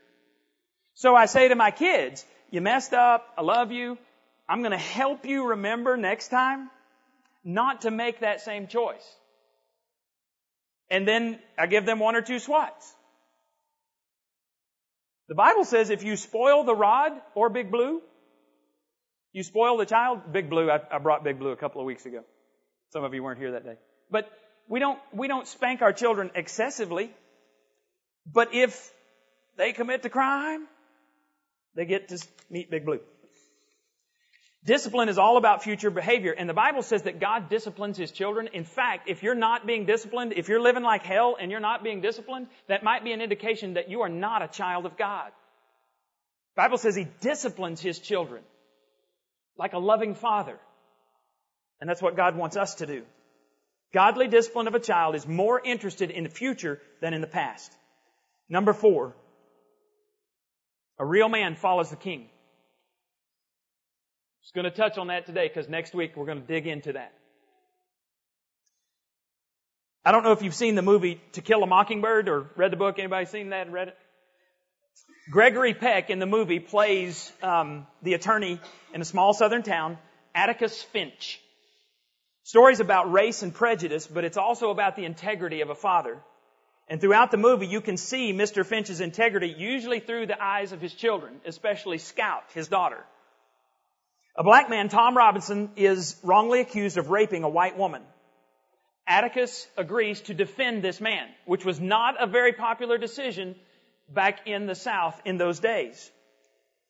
So 0.94 1.14
I 1.14 1.26
say 1.26 1.48
to 1.48 1.54
my 1.54 1.70
kids, 1.70 2.24
you 2.50 2.60
messed 2.60 2.94
up. 2.94 3.26
I 3.36 3.42
love 3.42 3.72
you. 3.72 3.98
I'm 4.48 4.60
going 4.60 4.72
to 4.72 4.78
help 4.78 5.26
you 5.26 5.50
remember 5.50 5.96
next 5.96 6.28
time 6.28 6.70
not 7.44 7.82
to 7.82 7.90
make 7.90 8.20
that 8.20 8.40
same 8.40 8.66
choice. 8.66 9.06
And 10.90 11.06
then 11.06 11.38
I 11.58 11.66
give 11.66 11.84
them 11.84 11.98
one 11.98 12.16
or 12.16 12.22
two 12.22 12.38
swats. 12.38 12.94
The 15.28 15.34
Bible 15.34 15.64
says 15.64 15.90
if 15.90 16.02
you 16.02 16.16
spoil 16.16 16.64
the 16.64 16.74
rod 16.74 17.12
or 17.34 17.50
Big 17.50 17.70
Blue, 17.70 18.00
you 19.32 19.42
spoil 19.42 19.76
the 19.76 19.84
child. 19.84 20.32
Big 20.32 20.48
Blue, 20.48 20.70
I, 20.70 20.80
I 20.90 20.98
brought 20.98 21.22
Big 21.22 21.38
Blue 21.38 21.50
a 21.50 21.56
couple 21.56 21.82
of 21.82 21.86
weeks 21.86 22.06
ago. 22.06 22.24
Some 22.92 23.04
of 23.04 23.12
you 23.12 23.22
weren't 23.22 23.38
here 23.38 23.52
that 23.52 23.64
day. 23.64 23.76
But 24.10 24.30
we 24.68 24.80
don't, 24.80 24.98
we 25.12 25.28
don't 25.28 25.46
spank 25.46 25.82
our 25.82 25.92
children 25.92 26.30
excessively. 26.34 27.10
But 28.30 28.54
if 28.54 28.92
they 29.56 29.72
commit 29.72 30.02
the 30.02 30.10
crime, 30.10 30.66
They 31.74 31.84
get 31.84 32.08
to 32.08 32.18
meet 32.50 32.70
Big 32.70 32.84
Blue. 32.84 32.98
Discipline 34.64 35.08
is 35.08 35.16
all 35.16 35.36
about 35.36 35.62
future 35.62 35.90
behavior, 35.90 36.32
and 36.32 36.48
the 36.48 36.54
Bible 36.54 36.82
says 36.82 37.02
that 37.02 37.20
God 37.20 37.48
disciplines 37.48 37.96
His 37.96 38.10
children. 38.10 38.48
In 38.52 38.64
fact, 38.64 39.08
if 39.08 39.22
you're 39.22 39.36
not 39.36 39.64
being 39.64 39.86
disciplined, 39.86 40.32
if 40.34 40.48
you're 40.48 40.60
living 40.60 40.82
like 40.82 41.04
hell 41.04 41.36
and 41.40 41.52
you're 41.52 41.60
not 41.60 41.84
being 41.84 42.00
disciplined, 42.00 42.48
that 42.66 42.82
might 42.82 43.04
be 43.04 43.12
an 43.12 43.20
indication 43.20 43.74
that 43.74 43.88
you 43.88 44.00
are 44.00 44.08
not 44.08 44.42
a 44.42 44.48
child 44.48 44.86
of 44.86 44.96
God. 44.96 45.30
The 46.56 46.62
Bible 46.62 46.78
says 46.78 46.96
He 46.96 47.06
disciplines 47.20 47.80
His 47.80 48.00
children 48.00 48.42
like 49.56 49.74
a 49.74 49.78
loving 49.78 50.16
father. 50.16 50.58
And 51.80 51.88
that's 51.88 52.02
what 52.02 52.16
God 52.16 52.36
wants 52.36 52.56
us 52.56 52.74
to 52.76 52.86
do. 52.86 53.04
Godly 53.92 54.28
discipline 54.28 54.68
of 54.68 54.74
a 54.74 54.80
child 54.80 55.14
is 55.14 55.26
more 55.26 55.60
interested 55.62 56.10
in 56.10 56.24
the 56.24 56.30
future 56.30 56.80
than 57.00 57.14
in 57.14 57.20
the 57.20 57.26
past. 57.26 57.72
Number 58.48 58.72
four, 58.72 59.14
a 60.98 61.06
real 61.06 61.28
man 61.28 61.54
follows 61.54 61.90
the 61.90 61.96
king. 61.96 62.28
Just 64.42 64.54
going 64.54 64.64
to 64.64 64.70
touch 64.70 64.98
on 64.98 65.08
that 65.08 65.26
today 65.26 65.48
because 65.48 65.68
next 65.68 65.94
week 65.94 66.16
we're 66.16 66.26
going 66.26 66.40
to 66.40 66.46
dig 66.46 66.66
into 66.66 66.94
that. 66.94 67.12
I 70.04 70.12
don't 70.12 70.22
know 70.22 70.32
if 70.32 70.42
you've 70.42 70.54
seen 70.54 70.74
the 70.74 70.82
movie 70.82 71.20
To 71.32 71.42
Kill 71.42 71.62
a 71.62 71.66
Mockingbird 71.66 72.28
or 72.28 72.50
read 72.56 72.72
the 72.72 72.76
book. 72.76 72.98
Anybody 72.98 73.26
seen 73.26 73.50
that 73.50 73.70
read 73.70 73.88
it? 73.88 73.96
Gregory 75.30 75.74
Peck 75.74 76.08
in 76.08 76.18
the 76.18 76.26
movie 76.26 76.60
plays 76.60 77.30
um, 77.42 77.86
the 78.02 78.14
attorney 78.14 78.58
in 78.94 79.02
a 79.02 79.04
small 79.04 79.34
southern 79.34 79.62
town, 79.62 79.98
Atticus 80.34 80.82
Finch. 80.82 81.40
Stories 82.48 82.80
about 82.80 83.12
race 83.12 83.42
and 83.42 83.54
prejudice, 83.54 84.06
but 84.06 84.24
it's 84.24 84.38
also 84.38 84.70
about 84.70 84.96
the 84.96 85.04
integrity 85.04 85.60
of 85.60 85.68
a 85.68 85.74
father. 85.74 86.16
And 86.88 86.98
throughout 86.98 87.30
the 87.30 87.36
movie, 87.36 87.66
you 87.66 87.82
can 87.82 87.98
see 87.98 88.32
Mr. 88.32 88.64
Finch's 88.64 89.02
integrity 89.02 89.54
usually 89.58 90.00
through 90.00 90.24
the 90.24 90.42
eyes 90.42 90.72
of 90.72 90.80
his 90.80 90.94
children, 90.94 91.42
especially 91.44 91.98
Scout, 91.98 92.44
his 92.54 92.68
daughter. 92.68 93.04
A 94.34 94.42
black 94.42 94.70
man, 94.70 94.88
Tom 94.88 95.14
Robinson, 95.14 95.72
is 95.76 96.16
wrongly 96.22 96.60
accused 96.60 96.96
of 96.96 97.10
raping 97.10 97.44
a 97.44 97.50
white 97.50 97.76
woman. 97.76 98.00
Atticus 99.06 99.66
agrees 99.76 100.22
to 100.22 100.32
defend 100.32 100.82
this 100.82 101.02
man, 101.02 101.28
which 101.44 101.66
was 101.66 101.78
not 101.78 102.14
a 102.18 102.26
very 102.26 102.54
popular 102.54 102.96
decision 102.96 103.56
back 104.08 104.46
in 104.46 104.64
the 104.64 104.74
South 104.74 105.20
in 105.26 105.36
those 105.36 105.60
days. 105.60 106.10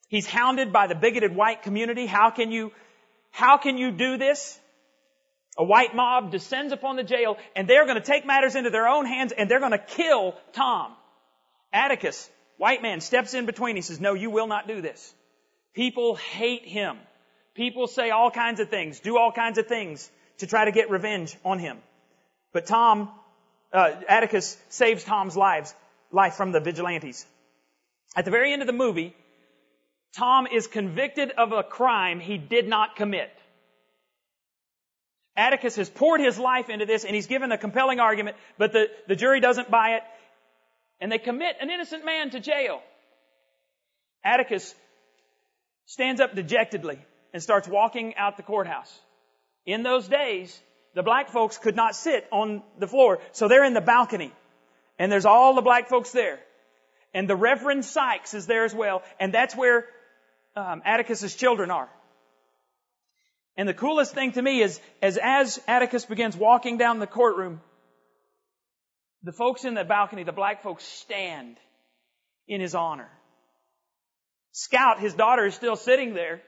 He's 0.06 0.28
hounded 0.28 0.72
by 0.72 0.86
the 0.86 0.94
bigoted 0.94 1.34
white 1.34 1.64
community. 1.64 2.06
How 2.06 2.30
can 2.30 2.52
you, 2.52 2.70
how 3.32 3.56
can 3.56 3.76
you 3.76 3.90
do 3.90 4.18
this? 4.18 4.60
A 5.58 5.64
white 5.64 5.94
mob 5.94 6.30
descends 6.30 6.72
upon 6.72 6.94
the 6.94 7.02
jail 7.02 7.36
and 7.56 7.68
they're 7.68 7.84
going 7.84 8.00
to 8.00 8.00
take 8.00 8.24
matters 8.24 8.54
into 8.54 8.70
their 8.70 8.86
own 8.86 9.06
hands 9.06 9.32
and 9.32 9.50
they're 9.50 9.58
going 9.58 9.72
to 9.72 9.78
kill 9.78 10.36
Tom. 10.52 10.92
Atticus, 11.72 12.30
white 12.58 12.80
man, 12.80 13.00
steps 13.00 13.34
in 13.34 13.44
between. 13.44 13.74
He 13.74 13.82
says, 13.82 14.00
no, 14.00 14.14
you 14.14 14.30
will 14.30 14.46
not 14.46 14.68
do 14.68 14.80
this. 14.80 15.12
People 15.74 16.14
hate 16.14 16.64
him. 16.64 16.96
People 17.54 17.88
say 17.88 18.10
all 18.10 18.30
kinds 18.30 18.60
of 18.60 18.68
things, 18.68 19.00
do 19.00 19.18
all 19.18 19.32
kinds 19.32 19.58
of 19.58 19.66
things 19.66 20.08
to 20.38 20.46
try 20.46 20.64
to 20.64 20.70
get 20.70 20.90
revenge 20.90 21.36
on 21.44 21.58
him. 21.58 21.78
But 22.52 22.66
Tom, 22.66 23.10
uh, 23.72 23.90
Atticus 24.08 24.56
saves 24.68 25.02
Tom's 25.02 25.36
lives, 25.36 25.74
life 26.12 26.34
from 26.34 26.52
the 26.52 26.60
vigilantes. 26.60 27.26
At 28.16 28.24
the 28.24 28.30
very 28.30 28.52
end 28.52 28.62
of 28.62 28.66
the 28.66 28.72
movie, 28.72 29.14
Tom 30.16 30.46
is 30.46 30.68
convicted 30.68 31.32
of 31.32 31.52
a 31.52 31.64
crime 31.64 32.20
he 32.20 32.38
did 32.38 32.68
not 32.68 32.94
commit. 32.94 33.30
Atticus 35.38 35.76
has 35.76 35.88
poured 35.88 36.20
his 36.20 36.38
life 36.38 36.68
into 36.68 36.84
this 36.84 37.04
and 37.04 37.14
he's 37.14 37.28
given 37.28 37.52
a 37.52 37.58
compelling 37.58 38.00
argument, 38.00 38.36
but 38.58 38.72
the, 38.72 38.90
the 39.06 39.14
jury 39.14 39.40
doesn't 39.40 39.70
buy 39.70 39.90
it 39.90 40.02
and 41.00 41.12
they 41.12 41.18
commit 41.18 41.56
an 41.60 41.70
innocent 41.70 42.04
man 42.04 42.30
to 42.30 42.40
jail. 42.40 42.82
Atticus 44.24 44.74
stands 45.86 46.20
up 46.20 46.34
dejectedly 46.34 46.98
and 47.32 47.40
starts 47.40 47.68
walking 47.68 48.16
out 48.16 48.36
the 48.36 48.42
courthouse. 48.42 48.92
In 49.64 49.84
those 49.84 50.08
days, 50.08 50.60
the 50.94 51.04
black 51.04 51.28
folks 51.28 51.56
could 51.56 51.76
not 51.76 51.94
sit 51.94 52.26
on 52.32 52.62
the 52.78 52.88
floor, 52.88 53.20
so 53.30 53.46
they're 53.46 53.64
in 53.64 53.74
the 53.74 53.80
balcony. 53.80 54.32
And 54.98 55.12
there's 55.12 55.26
all 55.26 55.54
the 55.54 55.62
black 55.62 55.88
folks 55.88 56.10
there. 56.10 56.40
And 57.14 57.30
the 57.30 57.36
Reverend 57.36 57.84
Sykes 57.84 58.34
is 58.34 58.46
there 58.46 58.64
as 58.64 58.74
well, 58.74 59.02
and 59.20 59.32
that's 59.32 59.54
where 59.54 59.84
um, 60.56 60.82
Atticus's 60.84 61.36
children 61.36 61.70
are. 61.70 61.88
And 63.58 63.68
the 63.68 63.74
coolest 63.74 64.14
thing 64.14 64.32
to 64.32 64.40
me 64.40 64.62
is, 64.62 64.80
as 65.02 65.18
as 65.20 65.60
Atticus 65.66 66.06
begins 66.06 66.36
walking 66.36 66.78
down 66.78 67.00
the 67.00 67.08
courtroom, 67.08 67.60
the 69.24 69.32
folks 69.32 69.64
in 69.64 69.74
the 69.74 69.84
balcony, 69.84 70.22
the 70.22 70.32
black 70.32 70.62
folks 70.62 70.84
stand 70.84 71.56
in 72.46 72.60
his 72.60 72.76
honor. 72.76 73.08
Scout, 74.52 75.00
his 75.00 75.12
daughter, 75.12 75.44
is 75.44 75.56
still 75.56 75.74
sitting 75.74 76.14
there. 76.14 76.40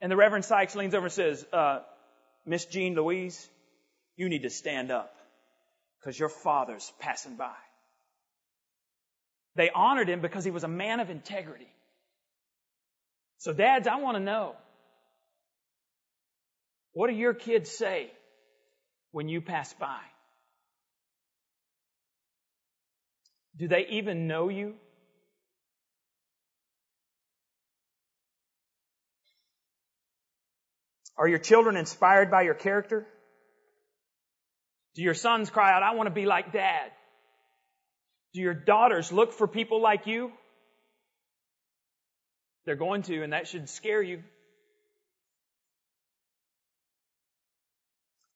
And 0.00 0.10
the 0.10 0.16
Reverend 0.16 0.44
Sykes 0.44 0.74
leans 0.74 0.92
over 0.92 1.06
and 1.06 1.12
says, 1.12 1.46
uh, 1.52 1.78
Miss 2.44 2.66
Jean 2.66 2.96
Louise, 2.96 3.48
you 4.16 4.28
need 4.28 4.42
to 4.42 4.50
stand 4.50 4.90
up 4.90 5.14
because 6.00 6.18
your 6.18 6.28
father's 6.28 6.92
passing 6.98 7.36
by. 7.36 7.54
They 9.54 9.70
honored 9.70 10.08
him 10.08 10.20
because 10.20 10.44
he 10.44 10.50
was 10.50 10.64
a 10.64 10.68
man 10.68 10.98
of 10.98 11.10
integrity. 11.10 11.68
So 13.38 13.52
dads, 13.52 13.86
I 13.86 13.96
want 13.96 14.16
to 14.16 14.22
know, 14.22 14.56
what 16.94 17.10
do 17.10 17.14
your 17.14 17.34
kids 17.34 17.70
say 17.70 18.10
when 19.10 19.28
you 19.28 19.40
pass 19.40 19.72
by? 19.74 20.00
Do 23.56 23.68
they 23.68 23.86
even 23.90 24.26
know 24.26 24.48
you? 24.48 24.74
Are 31.16 31.28
your 31.28 31.38
children 31.38 31.76
inspired 31.76 32.30
by 32.30 32.42
your 32.42 32.54
character? 32.54 33.06
Do 34.94 35.02
your 35.02 35.14
sons 35.14 35.50
cry 35.50 35.72
out, 35.72 35.82
I 35.82 35.94
want 35.94 36.08
to 36.08 36.14
be 36.14 36.26
like 36.26 36.52
dad? 36.52 36.90
Do 38.32 38.40
your 38.40 38.54
daughters 38.54 39.12
look 39.12 39.32
for 39.32 39.46
people 39.46 39.80
like 39.80 40.06
you? 40.06 40.32
They're 42.66 42.76
going 42.76 43.02
to, 43.02 43.22
and 43.22 43.32
that 43.32 43.46
should 43.46 43.68
scare 43.68 44.02
you. 44.02 44.22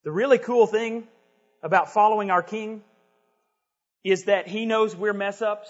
The 0.04 0.12
really 0.12 0.38
cool 0.38 0.66
thing 0.66 1.06
about 1.62 1.92
following 1.92 2.30
our 2.30 2.42
King 2.42 2.82
is 4.04 4.24
that 4.24 4.46
He 4.46 4.64
knows 4.64 4.94
we're 4.94 5.12
mess 5.12 5.42
ups, 5.42 5.68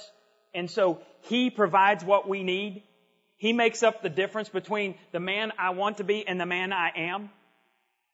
and 0.55 0.71
so 0.71 1.01
He 1.23 1.51
provides 1.51 2.05
what 2.05 2.29
we 2.29 2.43
need. 2.43 2.83
He 3.38 3.53
makes 3.53 3.83
up 3.83 4.03
the 4.03 4.09
difference 4.09 4.49
between 4.49 4.97
the 5.12 5.21
man 5.21 5.53
I 5.59 5.71
want 5.71 5.99
to 5.99 6.05
be 6.05 6.27
and 6.27 6.41
the 6.41 6.47
man 6.47 6.73
I 6.73 6.91
am. 6.97 7.31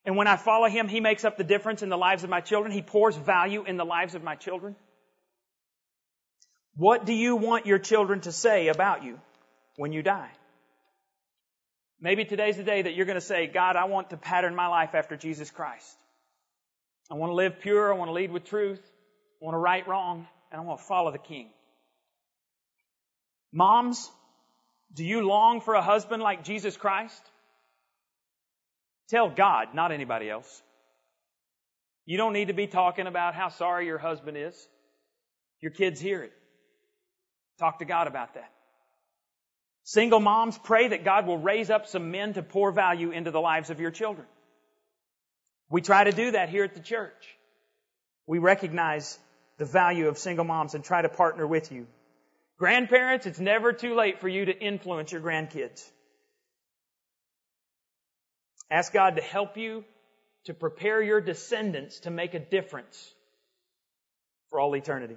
And 0.05 0.17
when 0.17 0.27
I 0.27 0.37
follow 0.37 0.69
Him, 0.69 0.87
He 0.89 1.01
makes 1.01 1.25
up 1.25 1.37
the 1.37 1.45
difference 1.45 1.83
in 1.83 1.89
the 1.89 1.97
lives 1.97 2.25
of 2.25 2.31
my 2.31 2.41
children. 2.41 2.73
He 2.73 2.83
pours 2.83 3.17
value 3.17 3.65
in 3.65 3.77
the 3.77 3.85
lives 3.85 4.15
of 4.15 4.23
my 4.23 4.35
children. 4.35 4.77
What 6.77 7.07
do 7.07 7.13
you 7.13 7.37
want 7.37 7.67
your 7.67 7.79
children 7.79 8.21
to 8.23 8.33
say 8.33 8.69
about 8.69 9.05
you 9.05 9.19
when 9.77 9.93
you 9.93 10.03
die? 10.03 10.31
Maybe 12.01 12.25
today's 12.25 12.57
the 12.57 12.65
day 12.65 12.83
that 12.83 12.95
you're 12.95 13.07
going 13.07 13.15
to 13.15 13.21
say, 13.21 13.47
God, 13.47 13.77
I 13.77 13.85
want 13.85 14.11
to 14.11 14.17
pattern 14.17 14.55
my 14.55 14.67
life 14.67 14.95
after 14.95 15.17
Jesus 15.17 15.51
Christ. 15.51 15.97
I 17.11 17.15
want 17.15 17.31
to 17.31 17.35
live 17.35 17.61
pure. 17.61 17.93
I 17.93 17.97
want 17.97 18.09
to 18.09 18.13
lead 18.13 18.33
with 18.33 18.45
truth. 18.45 18.81
I 19.41 19.45
want 19.45 19.55
to 19.55 19.59
right 19.59 19.87
wrong. 19.87 20.27
And 20.51 20.61
I 20.61 20.65
want 20.65 20.81
to 20.81 20.87
follow 20.87 21.11
the 21.11 21.19
King. 21.19 21.51
Moms, 23.53 24.11
do 24.93 25.05
you 25.05 25.23
long 25.23 25.61
for 25.61 25.75
a 25.75 25.83
husband 25.83 26.23
like 26.23 26.45
Jesus 26.45 26.77
Christ? 26.77 27.23
Tell 29.11 29.29
God, 29.29 29.75
not 29.75 29.93
anybody 29.93 30.31
else. 30.31 30.63
You 32.07 32.17
don't 32.17 32.33
need 32.33 32.49
to 32.49 32.55
be 32.55 32.67
talking 32.67 33.07
about 33.07 33.35
how 33.35 33.49
sorry 33.49 33.87
your 33.87 33.99
husband 33.99 34.37
is. 34.37 34.55
Your 35.61 35.71
kids 35.71 36.01
hear 36.01 36.23
it. 36.23 36.33
Talk 37.59 37.79
to 37.79 37.85
God 37.85 38.07
about 38.07 38.35
that. 38.35 38.51
Single 39.85 40.21
moms, 40.21 40.59
pray 40.59 40.89
that 40.89 41.05
God 41.05 41.27
will 41.27 41.39
raise 41.39 41.71
up 41.71 41.87
some 41.87 42.11
men 42.11 42.33
to 42.35 42.43
pour 42.43 42.73
value 42.73 43.11
into 43.11 43.31
the 43.31 43.41
lives 43.41 43.71
of 43.71 43.81
your 43.81 43.91
children. 43.91 44.27
We 45.71 45.81
try 45.81 46.05
to 46.05 46.13
do 46.13 46.33
that 46.33 46.49
here 46.49 46.65
at 46.65 46.75
the 46.75 46.81
church. 46.81 47.37
We 48.27 48.39
recognize 48.39 49.19
the 49.59 49.65
value 49.65 50.09
of 50.09 50.19
single 50.19 50.45
moms 50.45 50.75
and 50.75 50.85
try 50.85 51.03
to 51.03 51.09
partner 51.09 51.47
with 51.47 51.73
you 51.73 51.87
Grandparents, 52.59 53.27
it's 53.27 53.41
never 53.41 53.73
too 53.73 53.95
late 53.95 54.21
for 54.21 54.29
you 54.29 54.45
to 54.45 54.57
influence 54.57 55.11
your 55.11 55.21
grandkids. 55.21 55.85
Ask 58.71 58.93
God 58.93 59.17
to 59.17 59.23
help 59.23 59.57
you 59.57 59.85
to 60.45 60.55
prepare 60.55 61.03
your 61.03 61.21
descendants 61.21 62.01
to 62.01 62.11
make 62.11 62.35
a 62.35 62.39
difference 62.39 63.13
for 64.51 64.61
all 64.61 64.75
eternity. 64.77 65.17